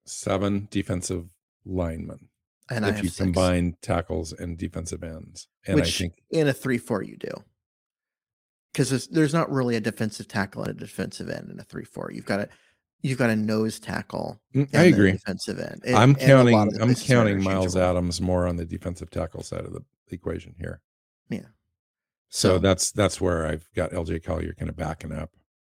[0.04, 1.28] seven defensive
[1.64, 2.28] linemen
[2.70, 3.18] And I if you six.
[3.18, 5.48] combine tackles and defensive ends.
[5.66, 7.30] And which I think in a three-four you do,
[8.72, 12.10] because there's, there's not really a defensive tackle and a defensive end in a three-four.
[12.12, 12.48] You've got a
[13.00, 14.40] you've got a nose tackle.
[14.54, 15.12] Mm, and I agree.
[15.12, 15.82] Defensive end.
[15.86, 17.76] And- I'm and a lot counting I'm counting Myles.
[17.76, 20.80] Adams more on the defensive tackle side of the equation here.
[21.28, 21.40] Yeah.
[22.30, 25.30] So, So, that's that's where I've got LJ Collier kind of backing up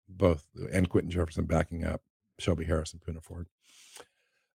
[0.09, 2.01] both and Quinton Jefferson backing up
[2.39, 3.47] Shelby Harris and Poona Ford.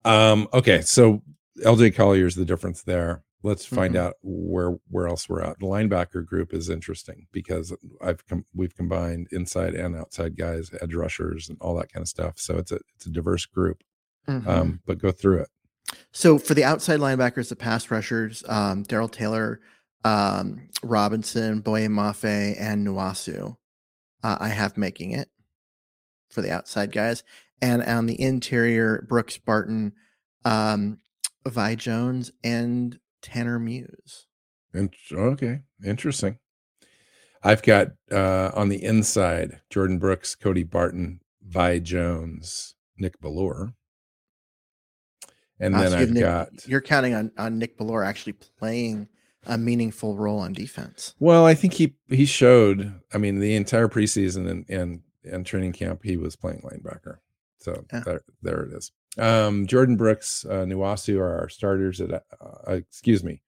[0.06, 1.22] Um, okay, so
[1.64, 3.24] LJ Collier is the difference there.
[3.42, 4.00] Let's find Mhm.
[4.00, 5.60] out where where else we're at.
[5.60, 10.94] The linebacker group is interesting because I've com- we've combined inside and outside guys, edge
[10.94, 12.38] rushers, and all that kind of stuff.
[12.40, 13.82] So it's a it's a diverse group.
[14.28, 14.46] Mhm.
[14.48, 15.50] Um, but go through it.
[16.12, 19.60] so for the outside linebackers, the pass rushers, um, Darrell Taylor,
[20.04, 23.56] um, Robinson, Boye Mafe, and Nwosu,
[24.24, 25.30] uh, I have making it
[26.30, 27.24] for the outside guys,
[27.62, 29.94] and on the interior, Brooks Barton,
[30.46, 31.00] um,
[31.48, 34.28] Vi Jones, and Tanner Muse.
[34.74, 36.38] And okay, interesting.
[37.42, 43.74] I've got uh on the inside Jordan Brooks, Cody Barton, Vi Jones, Nick Bellore.
[45.60, 49.08] And Uh, then so I've Nick- got You're counting on on Nick Bellore actually playing
[49.46, 51.16] a meaningful role on defense.
[51.20, 55.74] well, I think he he showed, I mean, the entire preseason and and and training
[55.74, 57.18] camp, he was playing linebacker.
[57.60, 58.00] So Yeah.
[58.06, 58.92] there, there it is.
[59.18, 63.42] Um, Jordan Brooks, uh, Nwosu are our starters at, uh, excuse me,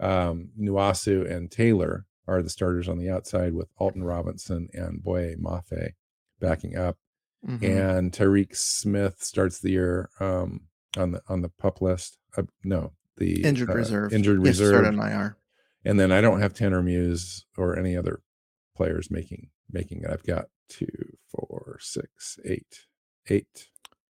[0.00, 5.34] um, Nwosu and Taylor are the starters on the outside with Alton Robinson and Boye
[5.40, 5.92] Mafe
[6.40, 6.98] backing up.
[7.46, 7.62] Mhm.
[7.62, 10.62] And Tyreke Smith starts the year um,
[10.96, 12.18] on the on the pup list.
[12.36, 14.12] Uh, no, the injured uh, reserve.
[14.12, 14.86] Injured Yes, reserve.
[14.86, 15.36] on IR.
[15.84, 18.20] And then I don't have Tanner Muse or any other
[18.76, 20.10] players making making it.
[20.10, 20.86] I've got two,
[21.30, 22.86] four, six, eight,
[23.28, 23.68] eight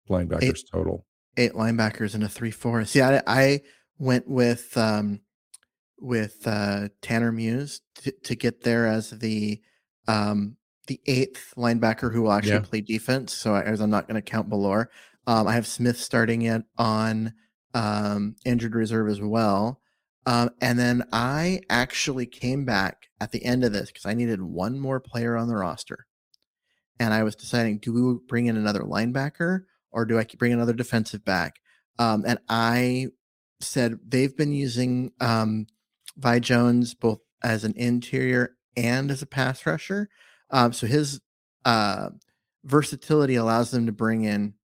[0.08, 1.06] linebackers total.
[1.36, 2.84] eight linebackers and a three four.
[2.84, 3.60] See, I I
[3.98, 5.20] went with um
[5.98, 9.60] with uh Tanner Muse to, to get there as the
[10.08, 10.56] um
[10.88, 12.60] the eighth linebacker who will actually Yeah.
[12.60, 13.32] play defense.
[13.32, 14.86] So I, as I'm not going to count Bellore.
[15.28, 17.32] Um, I have Smith starting it on
[17.74, 19.80] um injured reserve as well.
[20.24, 24.40] Um, and then I actually came back at the end of this because I needed
[24.40, 26.06] one more player on the roster.
[27.00, 30.72] And I was deciding, do we bring in another linebacker or do I bring another
[30.72, 31.56] defensive back?
[31.98, 33.08] Um, and I
[33.60, 35.66] said they've been using um,
[36.16, 40.08] Vi Jones both as an interior and as a pass rusher.
[40.50, 41.20] Um, so his
[41.64, 42.10] uh,
[42.64, 44.54] versatility allows them to bring in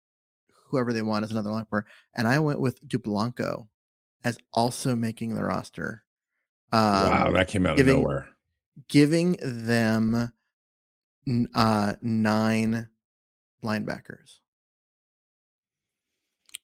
[0.68, 1.82] whoever they want as another linebacker.
[2.14, 3.68] And I went with Dublanco
[4.24, 6.04] as also making the roster.
[6.72, 8.28] Um, wow, that came out giving- of nowhere.
[8.88, 10.32] giving them
[11.54, 12.88] uh, nine
[13.64, 14.38] linebackers.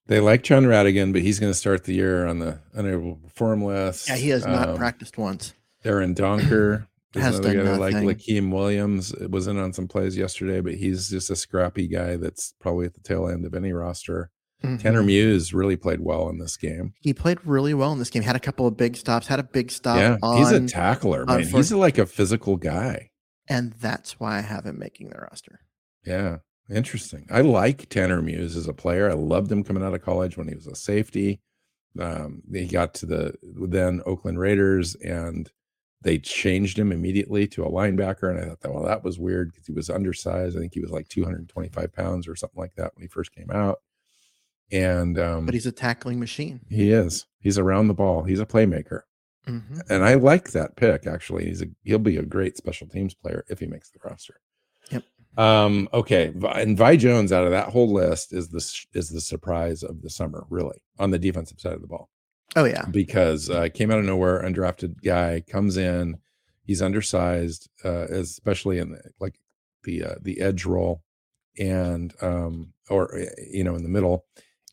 [0.06, 3.22] They like Jon Rhattigan, but he's going to start the year on the unable to
[3.22, 4.08] perform list.
[4.08, 5.54] Yeah, he has not Um, practiced once.
[5.82, 7.94] Aaron Donker Has another guy like.
[7.94, 12.55] Lakeem Williams was in on some plays yesterday, but he's just a scrappy guy that's
[12.61, 14.31] probably at the tail end of any roster.
[14.79, 15.07] Tanner Mhm.
[15.07, 16.94] Muse really played well in this game.
[17.00, 18.22] He played really well in this game.
[18.22, 19.27] Had a couple of big stops.
[19.27, 19.98] Had a big stop.
[19.98, 21.42] yeah, on, he's a tackler, man.
[21.42, 23.11] He's like a physical guy.
[23.46, 25.61] and that's why I have him making the roster.
[26.07, 26.38] Yeah,
[26.70, 27.27] interesting.
[27.31, 29.11] I like Tanner Muse as a player.
[29.11, 31.40] I loved him coming out of college when he was a safety.
[32.00, 33.35] Um, he got to the
[33.68, 35.50] then Oakland Raiders and
[36.04, 38.30] they changed him immediately to a linebacker.
[38.30, 40.56] And I thought, well, that was weird because he was undersized.
[40.56, 43.50] I think he was like 225 pounds or something like that when he first came
[43.50, 43.80] out.
[44.70, 46.60] And um, But he's a tackling machine.
[46.70, 47.26] he is.
[47.40, 48.22] He's around the ball.
[48.24, 49.00] He's a playmaker.
[49.46, 49.82] Mhm.
[49.90, 51.44] And I like that pick actually.
[51.46, 54.40] He's a he'll be a great special teams player if he makes the roster.
[54.90, 55.04] Yep.
[55.36, 58.64] Um, okay, and Vi Jones out of that whole list is the
[58.98, 62.08] is the surprise of the summer, really, on the defensive side of the ball,
[62.56, 66.18] Oh yeah, because uh, came out of nowhere, undrafted guy comes in,
[66.64, 69.34] he's undersized, uh, especially in the, like
[69.84, 71.02] the uh, the edge role,
[71.58, 74.24] and um, or uh, you know in the middle.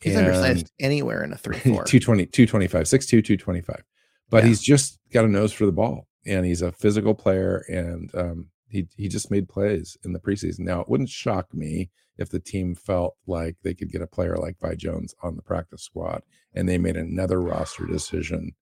[0.01, 1.83] he's and- undersized anywhere in a three four.
[1.85, 3.83] 220 225 6'2 225
[4.29, 4.47] but Yeah.
[4.49, 8.47] he's just got a nose for the ball and he's a physical player and um,
[8.69, 11.89] he he just made plays in the preseason now it wouldn't shock me
[12.21, 15.41] if the team felt like they could get a player like Vi Jones on the
[15.41, 16.21] practice squad
[16.53, 18.53] and they made another roster decision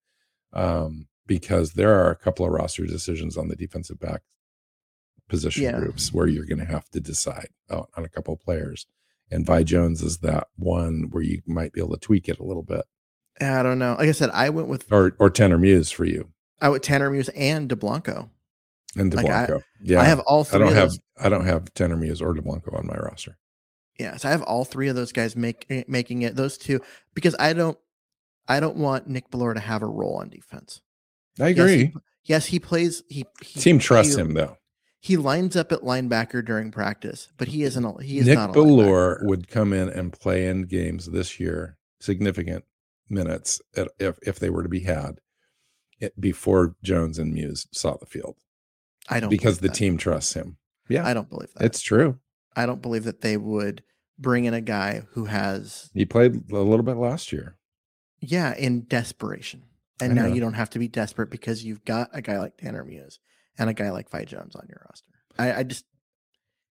[0.54, 4.22] um, because there are a couple of roster decisions on the defensive back
[5.28, 5.80] position Yeah.
[5.80, 8.88] groups where you're going to have to decide on, on a couple of players
[9.32, 12.43] and Vi Jones is that one where you might be able to tweak it a
[12.43, 12.86] little bit
[13.41, 13.95] I don't know.
[13.98, 16.30] Like I said, I went with or or Tanner Muse for you
[16.62, 18.30] I went Tanner Muse and DeBlanco.
[18.98, 19.62] and Like, I- DeBlanco.
[19.82, 22.34] yeah, I have all I don't of have those, I don't have Tanner Muse or
[22.34, 23.38] DeBlanco on my roster.
[24.00, 26.80] Yeah, so I have all three of those guys make eh, making it those two
[27.14, 27.78] because I don't
[28.48, 30.82] I don't want Nick Bellore to have a role on defense.
[31.40, 31.78] I Yes, agree.
[31.86, 33.04] he, yes, he plays.
[33.10, 34.56] He, he Team trusts he- him though.
[35.02, 37.86] He lines up at linebacker during practice, but he isn't.
[37.86, 41.40] A, he is Nick not a Bellore would come in and play in games this
[41.40, 42.66] year, significant
[43.10, 45.20] minutes at, if if they were to be had
[46.02, 48.36] it, before Jones and Muse saw the field
[49.08, 49.76] I don't because the that.
[49.76, 50.58] team trusts him.
[50.90, 51.64] Yeah, I don't believe that.
[51.64, 52.20] it's true.
[52.60, 53.84] I don't believe that they would
[54.17, 57.56] bring in a guy who has He played a little bit last year.
[58.19, 59.63] yeah in desperation,
[60.02, 62.84] and now you don't have to be desperate because you've got a guy like Tanner
[62.84, 63.19] Muse
[63.58, 65.13] and a guy like Vi Jones on your roster.
[65.38, 65.86] I, I just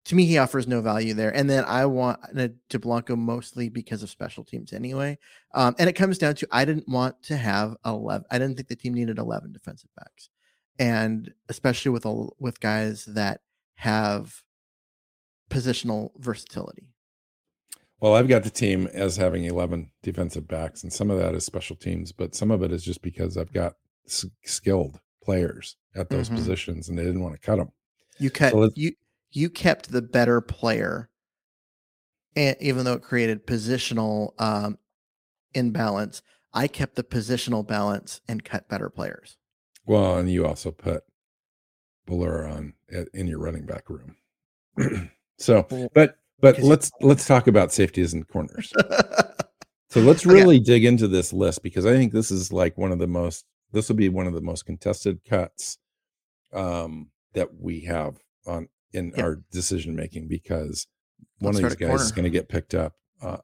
[0.06, 1.36] to me he offers no value there.
[1.36, 2.20] And then I want
[2.70, 5.18] to Blanco mostly because of special teams anyway.
[5.54, 8.26] Um, and it comes down to I didn't want to have eleven.
[8.32, 10.30] I didn't think the team needed eleven defensive backs,
[10.80, 13.42] and especially with a, with guys that
[13.76, 14.44] have
[15.50, 16.90] positional versatility.
[18.00, 21.46] Well, I've got the team as having 11 defensive backs, and some of that is
[21.46, 23.74] special teams, but some of it is just because I've got
[24.06, 26.36] s- skilled players at those Mhm.
[26.36, 27.72] positions, and they didn't want to cut them.
[28.20, 28.94] You cut let's- you
[29.32, 31.10] you kept the better player,
[32.36, 34.78] and even though it created positional um,
[35.54, 36.22] imbalance,
[36.54, 39.38] I kept the positional balance and cut better players.
[39.86, 41.04] Well, and you also put
[42.08, 44.16] Bellore on at, in your running back room.
[45.38, 48.72] so, but but let's let's talk about safeties and corners.
[49.90, 50.36] So let's Okay.
[50.36, 53.46] really dig into this list because I think this is like one of the most
[53.72, 55.78] this will be one of the most contested cuts
[56.52, 60.88] um that we have on in our decision making because
[61.40, 63.38] one Let's of these guys is going to get picked up uh,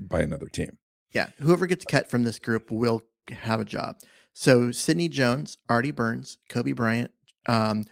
[0.00, 0.76] by another team.
[1.12, 3.96] yeah, whoever gets cut from this group will have a job.
[4.32, 7.12] So Sidney Jones, Artie Burns, Coby Bryant,
[7.46, 7.84] um,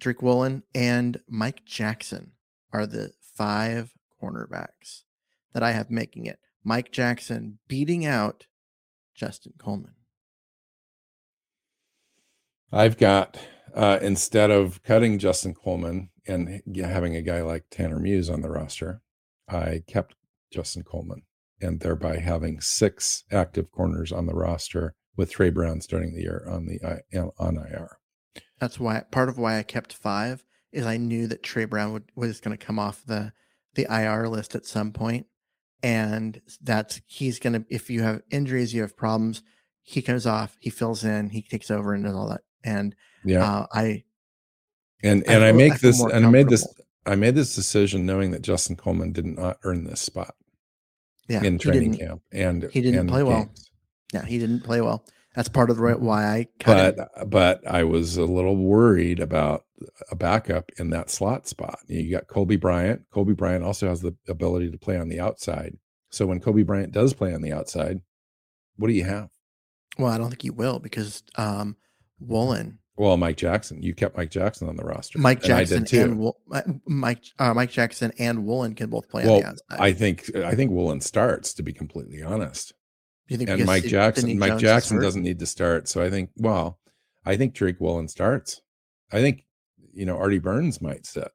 [0.00, 2.32] Drake Woolen, and Mike Jackson
[2.74, 5.04] are the five cornerbacks
[5.54, 6.40] that I have making it.
[6.64, 8.46] Mike Jackson beating out
[9.14, 9.94] Justin Coleman.
[12.72, 13.38] I've got
[13.74, 18.50] uh, instead of cutting Justin Coleman and having a guy like Tanner Muse on the
[18.50, 19.02] roster,
[19.48, 20.16] I kept
[20.52, 21.22] Justin Coleman
[21.60, 26.44] and thereby having six active corners on the roster with Trey Brown starting the year
[26.48, 26.80] on the
[27.38, 27.98] on IR.
[28.58, 30.42] That's why part of why I kept five
[30.74, 33.32] is I knew that Trey Brown would, was going to come off the
[33.74, 35.26] the IR list at some point,
[35.82, 39.42] and that's he's going to if you have injuries, you have problems,
[39.82, 42.42] he comes off, he fills in, he takes over, and does all that.
[42.64, 44.04] And Yeah, uh, I
[45.02, 46.66] and I and I, feel- make I this and I made this.
[47.06, 50.34] I made this decision knowing that Justin Coleman did not earn this spot
[51.28, 53.50] yeah in training camp and he didn't and play well.
[54.12, 55.04] Yeah, he didn't play well.
[55.34, 57.06] That's part of the right why I cut him.
[57.16, 59.64] but but I was a little worried about
[60.10, 61.78] a backup in that slot spot.
[61.88, 63.02] You got Coby Bryant.
[63.12, 65.76] Coby Bryant also has the ability to play on the outside.
[66.10, 68.00] So when Coby Bryant does play on the outside,
[68.76, 69.30] what do you have?
[69.98, 71.76] Well, I don't think he will because um,
[72.20, 73.82] Woolen, Well, Mike Jackson.
[73.82, 75.18] You kept Mike Jackson on the roster.
[75.18, 76.02] Mike and Jackson, too.
[76.02, 76.40] and Wool-
[76.86, 79.80] Mike uh, Mike Jackson and Woolen can both play on well, the outside.
[79.80, 82.72] I think I think Woolen starts to be completely honest.
[83.28, 85.88] You think and Mike Jackson, Mike Jones Jackson doesn't need to start.
[85.88, 86.78] So I think, well,
[87.24, 88.60] I think Drake Woolen starts.
[89.12, 89.44] I think,
[89.92, 91.30] you know, Artie Burns might sit,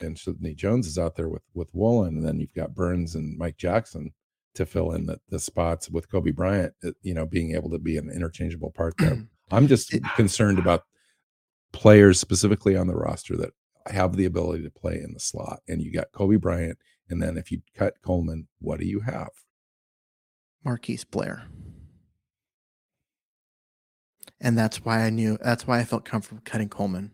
[0.00, 3.38] and Sidney Jones is out there with with Woolen, and then you've got Burns and
[3.38, 4.12] Mike Jackson
[4.54, 7.78] to fill in the, the spots with Coby Bryant, uh, you know, being able to
[7.78, 9.22] be an interchangeable part there.
[9.50, 10.82] I'm just It- concerned about
[11.72, 13.50] players specifically on the roster that
[13.86, 15.60] have the ability to play in the slot.
[15.68, 19.28] And you got Coby Bryant, and then if you cut Coleman, what do you have?
[20.66, 21.44] Marquise Blair.
[24.40, 27.12] And that's why I knew that's why I felt comfortable cutting Coleman.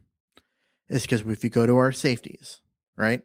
[0.89, 2.61] Is because if you go to our safeties,
[2.97, 3.21] right?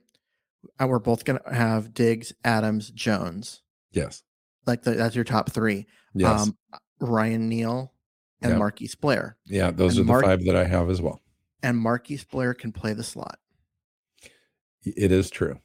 [0.82, 3.62] uh, we're both gonna have Diggs, Adams, Jones.
[3.94, 4.24] Yes.
[4.66, 5.88] Like the, that's your top three.
[6.14, 6.42] Yes.
[6.48, 6.58] Um,
[7.00, 7.94] Ryan Neal
[8.42, 8.60] and Yep.
[8.60, 9.38] Marquise Blair.
[9.46, 11.22] yeah, those and are the five that I have as well.
[11.64, 13.40] And Marquise Blair can play the slot.
[14.84, 15.60] It is true.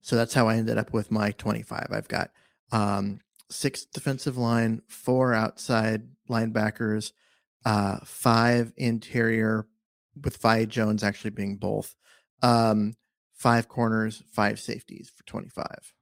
[0.00, 1.88] So that's how I ended up with my 25.
[1.90, 2.30] I've got
[2.72, 3.20] um,
[3.50, 7.12] six defensive line, four outside linebackers,
[7.64, 9.66] uh, five interior,
[10.22, 11.94] with five Jones actually being both,
[12.42, 12.94] um,
[13.34, 15.92] five corners, five safeties for 25.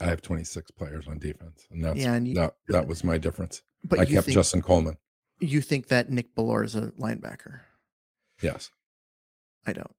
[0.00, 3.18] I have 26 players on defense, and that's Yeah, and you- that, that was my
[3.18, 3.62] difference.
[3.84, 4.96] But I kept think Justin Coleman.
[5.40, 7.60] you think that Nick Bellore is a linebacker?
[8.42, 8.70] Yes.
[9.66, 9.94] I don't.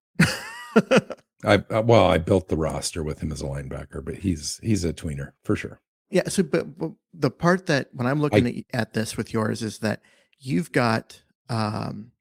[1.44, 4.84] I uh, well, I built the roster with him as a linebacker, but he's he's
[4.84, 5.82] a tweener for sure.
[6.12, 6.28] Yeah.
[6.30, 9.80] So, but, but the part that when I'm looking at, at this with yours is
[9.80, 10.02] that
[10.40, 12.12] you've got um,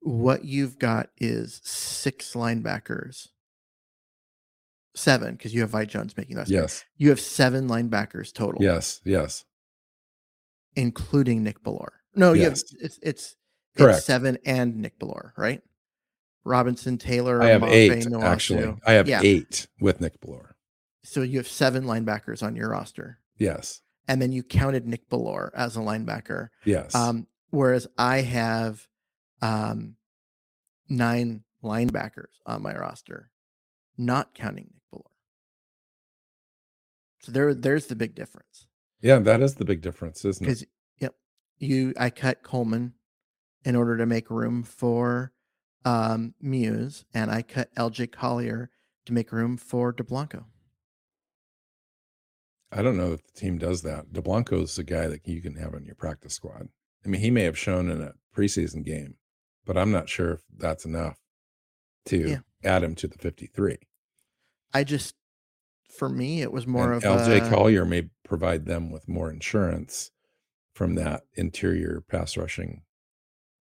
[0.00, 3.28] what you've got is six linebackers,
[4.94, 6.48] seven because you have Vi Jones making that.
[6.48, 6.84] Yes.
[6.96, 8.62] You have seven linebackers total.
[8.62, 9.00] Yes.
[9.04, 9.44] Yes.
[10.76, 11.94] including Nick Bellore.
[12.14, 12.64] No, you have, Yes.
[12.80, 13.36] it's it's
[13.76, 13.98] Correct.
[13.98, 15.62] it's seven and Nick Bellore, right?
[16.44, 18.74] Robinson, Taylor, I have eight actually.
[18.86, 19.20] I have Yeah.
[19.22, 20.52] eight with Nick Bellore.
[21.02, 23.18] So you have seven linebackers on your roster.
[23.38, 23.80] Yes.
[24.06, 26.48] and then you counted Nick Bellore as a linebacker.
[26.64, 26.94] Yes.
[26.94, 28.86] Um, whereas I have
[29.40, 29.94] um,
[30.88, 33.30] nine linebackers on my roster,
[33.96, 35.14] not counting Nick Bellore.
[37.20, 38.66] So there, there's the big difference.
[39.00, 40.46] yeah, that is the big difference, isn't it?
[40.46, 40.64] Because
[40.98, 41.14] yep,
[41.58, 42.94] you I cut Coleman
[43.64, 45.32] in order to make room for
[45.84, 48.70] um, Muse, and I cut LJ Collier
[49.06, 50.44] to make room for DeBlanco.
[52.72, 54.12] I don't know if the team does that.
[54.12, 56.68] DeBlanco is a guy that you can have on your practice squad.
[57.04, 59.16] I mean, he may have shown in a preseason game,
[59.64, 61.16] but I'm not sure if that's enough
[62.06, 62.38] to Yeah.
[62.62, 63.78] add him to the 53.
[64.72, 65.16] I just,
[65.88, 69.30] for me, it was more and of LJ a, Collier may provide them with more
[69.30, 70.12] insurance
[70.72, 72.84] from that interior pass rushing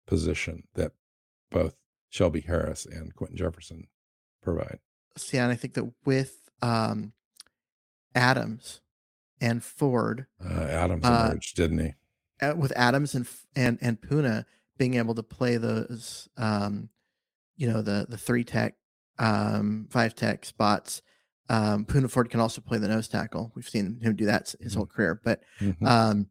[0.06, 0.92] position that
[1.50, 1.76] both
[2.10, 3.86] Shelby Harris and Quinton Jefferson
[4.42, 4.80] provide.
[5.16, 7.12] see, and I think that with um,
[8.14, 8.80] Adams
[9.40, 11.94] and Ford, Uh, Adams Uh, emerged, didn't he?
[12.40, 14.44] uh, with Adams and and and Poona
[14.78, 16.88] being able to play those, um,
[17.56, 18.74] you know, the the three tech,
[19.18, 21.02] um, five tech spots.
[21.48, 23.52] Um, Poona Ford can also play the nose tackle.
[23.54, 25.86] We've seen him do that his whole career, but Mhm.
[25.86, 26.28] um,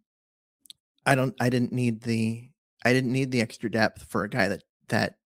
[1.06, 1.36] I don't.
[1.39, 2.49] I didn't need the.
[2.84, 5.18] I didn't need the extra depth for a guy that that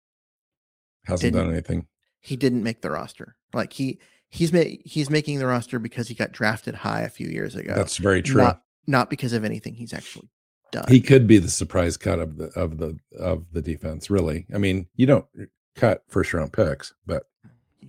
[1.05, 1.87] Hasn't done anything.
[2.19, 3.35] he didn't make the roster.
[3.53, 3.99] Like he
[4.29, 4.51] he's
[4.85, 7.73] he's making the roster because he got drafted high a few years ago.
[7.75, 8.41] That's very true.
[8.43, 10.29] Not not because of anything he's actually
[10.71, 10.85] done.
[10.87, 14.09] he could be the surprise cut of the of the of the defense.
[14.09, 15.25] Really, I mean, you don't
[15.75, 17.23] cut first round picks, but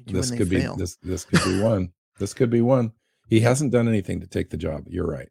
[0.07, 1.93] this could they be this this could be one.
[2.19, 2.93] This could be one.
[3.29, 4.85] He hasn't done anything to take the job.
[4.89, 5.29] You're right.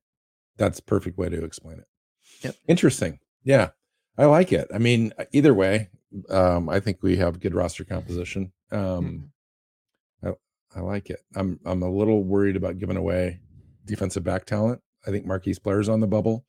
[0.58, 1.88] That's a perfect way to explain it.
[2.42, 2.56] Yep.
[2.68, 3.20] Interesting.
[3.44, 3.70] Yeah.
[4.18, 4.68] I like it.
[4.74, 5.90] I mean, either way,
[6.30, 8.52] um, I think we have good roster composition.
[8.72, 9.24] Um, Mhm.
[10.76, 11.20] I like it.
[11.36, 13.40] I'm I'm a little worried about giving away
[13.86, 14.82] defensive back talent.
[15.08, 16.46] I think Marquise Blair's on the bubble.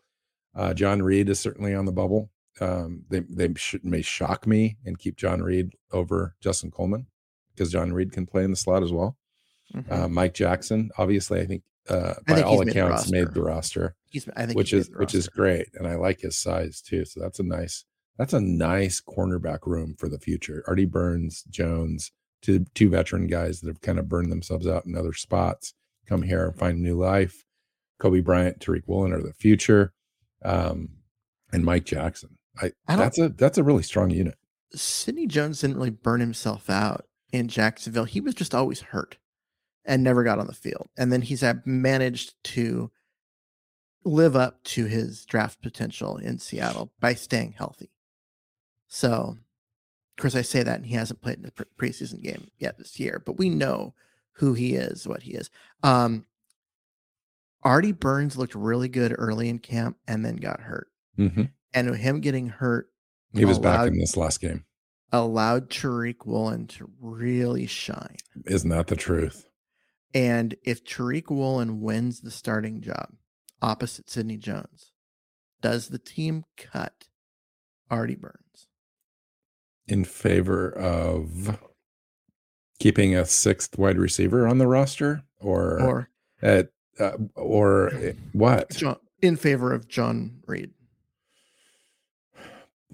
[0.54, 2.30] Uh, John Reid is certainly on the bubble.
[2.60, 7.06] Um, they they should, may shock me and keep John Reid over Justin Coleman
[7.54, 9.16] because John Reed can play in the slot as well.
[9.74, 9.90] Mhm.
[9.90, 13.34] Uh, Mike Jackson, obviously, I think uh, by think all he's made the accounts made
[13.34, 16.80] the roster, He's, I think which is which is great, and I like his size
[16.80, 17.04] too.
[17.04, 17.84] So that's a nice
[18.18, 20.62] that's a nice cornerback room for the future.
[20.66, 22.12] Artie Burns, Jones,
[22.42, 25.74] two two veteran guys that have kind of burned themselves out in other spots,
[26.06, 27.44] come here and find new life.
[28.00, 29.92] Coby Bryant, Tariq Woolen are the future,
[30.44, 30.88] um,
[31.52, 32.38] and Mike Jackson.
[32.60, 34.36] I, I that's a that's a really strong unit.
[34.72, 38.04] Sidney Jones didn't really burn himself out in Jacksonville.
[38.04, 39.18] He was just always hurt
[39.84, 40.88] and never got on the field.
[40.96, 42.90] And then he's managed to
[44.04, 47.90] live up to his draft potential in Seattle by staying healthy.
[48.88, 49.38] So,
[50.20, 52.76] of course, I say that and he hasn't played in the pre- preseason game yet
[52.76, 53.94] this year, but we know
[54.32, 55.48] who he is, what he is.
[55.82, 56.26] Um,
[57.62, 60.88] Artie Burns looked really good early in camp and then got hurt.
[61.18, 61.50] Mhm.
[61.72, 62.92] And him getting hurt
[63.32, 64.66] He was back in this last game.
[65.10, 68.16] allowed Tariq Woolen to really shine.
[68.44, 69.46] Isn't that the truth?
[70.12, 73.14] And if Tariq Woolen wins the starting job
[73.62, 74.92] opposite Sidney Jones,
[75.62, 77.08] does the team cut
[77.90, 78.66] Artie Burns?
[79.90, 81.58] In favor of
[82.78, 86.08] keeping a sixth wide receiver on the roster or Or
[86.40, 87.90] at uh, or
[88.32, 90.70] what John, in favor of John Reid?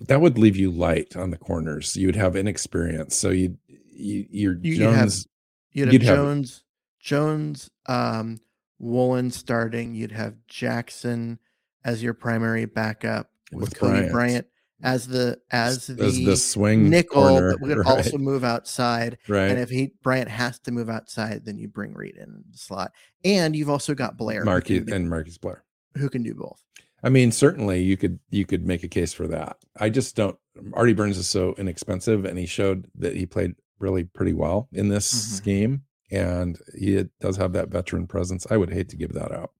[0.08, 4.54] that would leave you light on the corners you'd have inexperience so you you you're
[4.62, 5.26] You- you'd have- jones
[5.72, 6.62] You'd have You'd have- Jones,
[6.98, 8.40] Jones, um,
[8.78, 9.94] Woolen starting.
[9.94, 11.38] You'd have Jackson
[11.84, 13.80] as your primary backup with, With Coby
[14.10, 14.12] Bryant.
[14.12, 14.46] Bryant,
[14.82, 19.18] as the as the, as the swing nickel corner, that would right, also move outside.
[19.28, 19.50] right.
[19.50, 22.92] And if he Bryant has to move outside, then you bring Reid in the slot.
[23.24, 25.64] And you've also got Blair, Marquis do- and Marcus Blair.
[25.96, 26.62] who can do both.
[27.02, 29.56] I mean, certainly you could you could make a case for that.
[29.78, 30.36] I just don't.
[30.72, 34.88] Artie Burns is so inexpensive, and he showed that he played really pretty well in
[34.88, 35.36] this Mhm.
[35.36, 38.46] scheme, and he does have that veteran presence.
[38.50, 39.52] I would hate to give that out.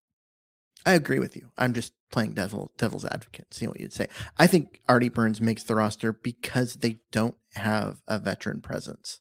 [0.87, 1.51] I agree with you.
[1.59, 4.07] I'm just playing devil devil's advocate, seeing what you'd say.
[4.39, 9.21] I think Artie Burns makes the roster because they don't have a veteran presence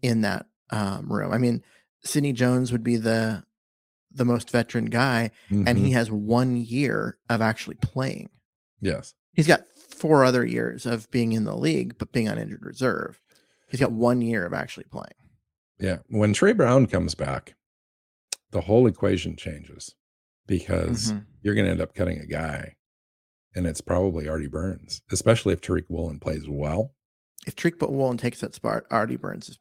[0.00, 1.32] in that um, room.
[1.32, 1.62] I mean,
[2.04, 3.44] Sidney Jones would be the
[4.12, 5.78] the most veteran guy, and Mhm.
[5.78, 8.30] he has one year of actually playing.
[8.80, 12.64] yes, He's got four other years of being in the league, but being on injured
[12.64, 13.20] reserve.
[13.68, 15.14] He's got one year of actually playing.
[15.78, 15.98] yeah.
[16.08, 17.54] When Trey Brown comes back,
[18.50, 19.94] the whole equation changes
[20.50, 21.24] because Mhm.
[21.42, 22.74] you're going to end up cutting a guy,
[23.54, 26.92] and it's probably Artie Burns, especially if Tariq Woolen plays well.
[27.46, 29.58] If Tariq Woolen takes that spot, Artie Burns is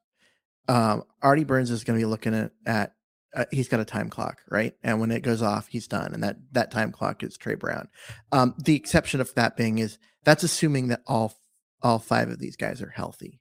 [0.68, 2.96] um, Artie Burns is going to be looking at at
[3.36, 4.74] uh, he's got a time clock, right?
[4.84, 7.88] And when it goes off, he's done, and that that time clock is Trey Brown.
[8.32, 11.36] Um, the exception of that being is that's assuming that all
[11.84, 13.40] all five of these guys are healthy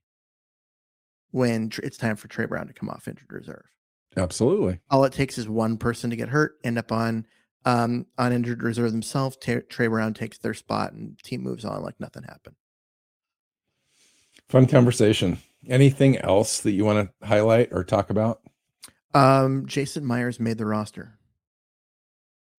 [1.31, 3.65] when tr- it's time for Trey Brown to come off injured reserve.
[4.17, 4.81] Absolutely.
[4.91, 7.27] All it takes is one person to get hurt, end up on
[7.65, 9.37] um, on injured reserve themselves.
[9.37, 12.57] Ta- Trey Brown takes their spot, and team moves on like nothing happened.
[14.49, 15.39] Fun conversation.
[15.69, 18.41] Anything else that you want to highlight or talk about?
[19.15, 21.19] Um, Jason Myers made the roster.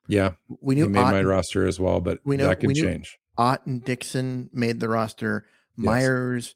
[0.07, 0.31] Yeah,
[0.61, 2.81] We he knew made Ott, my roster as well, but we know- that could knew-
[2.83, 3.17] change.
[3.37, 5.45] Ott and Dickson made the roster.
[5.77, 5.85] Yes.
[5.85, 6.55] Myers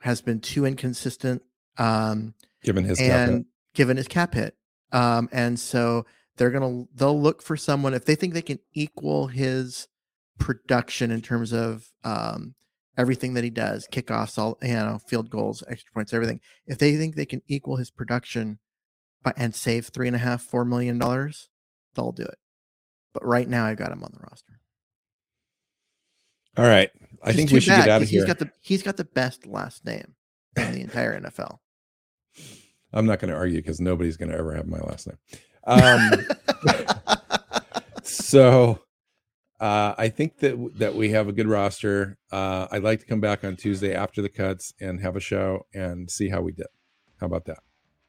[0.00, 1.42] has been too inconsistent,
[1.78, 2.34] um,
[2.64, 3.46] Given his cap and hit.
[3.74, 4.56] given his cap hit,
[4.92, 6.04] um, and so
[6.36, 9.88] they're gonna they'll look for someone if they think they can equal his
[10.38, 12.54] production in terms of um,
[12.96, 16.40] everything that he does, kickoffs, all you know, field goals, extra points, everything.
[16.66, 18.58] If they think they can equal his production,
[19.22, 21.48] by, and save three and a half, four million dollars,
[21.94, 22.38] they'll do it.
[23.12, 24.60] But right now, I've got him on the roster.
[26.56, 26.90] All right.
[27.22, 28.20] I think we should bad, get out of here.
[28.20, 30.14] He's got the he's got the best last name
[30.56, 31.58] in the entire NFL.
[32.92, 35.18] I'm not going to argue because nobody's going to ever have my last name.
[35.66, 36.10] Um,
[38.02, 38.80] so
[39.60, 42.18] uh, I think that that we have a good roster.
[42.30, 45.66] Uh, I'd like to come back on Tuesday after the cuts and have a show
[45.74, 46.66] and see how we did.
[47.20, 47.58] How about that?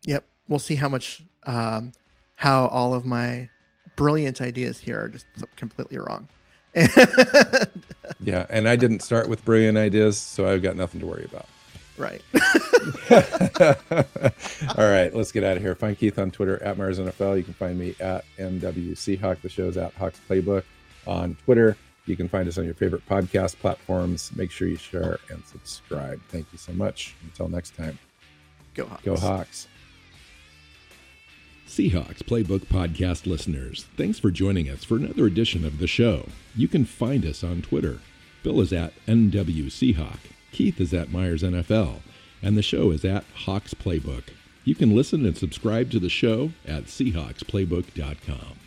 [0.04, 1.94] Yep, we'll see how much um,
[2.36, 3.50] how all of my
[3.96, 6.28] brilliant ideas here are just completely wrong.
[8.20, 8.46] Yeah.
[8.50, 11.46] And I didn't start with brilliant ideas, so I've got nothing to worry about.
[11.98, 12.22] Right.
[14.78, 15.76] All right, let's get out of here.
[15.76, 17.38] Find Keith on Twitter at Mars NFL.
[17.38, 19.42] You can find me at MWC Hawk.
[19.42, 20.64] The show's at Hawks Playbook
[21.06, 21.78] on Twitter.
[22.06, 24.32] You can find us on your favorite podcast platforms.
[24.36, 26.22] Make sure you share and subscribe.
[26.30, 27.16] Thank you so much.
[27.24, 28.00] Until next time,
[28.74, 29.04] Go Hawks.
[29.04, 29.68] go Hawks.
[31.68, 36.30] Seahawks Playbook Podcast listeners, thanks for joining us for another edition of the show.
[36.56, 38.00] You can find us on Twitter.
[38.42, 40.20] Bill is at NW Seahawk,
[40.58, 42.00] Keith is at Myers NFL,
[42.42, 44.24] and the show is at Hawks Playbook.
[44.64, 48.67] You can listen and subscribe to the show at SeahawksPlaybook.com.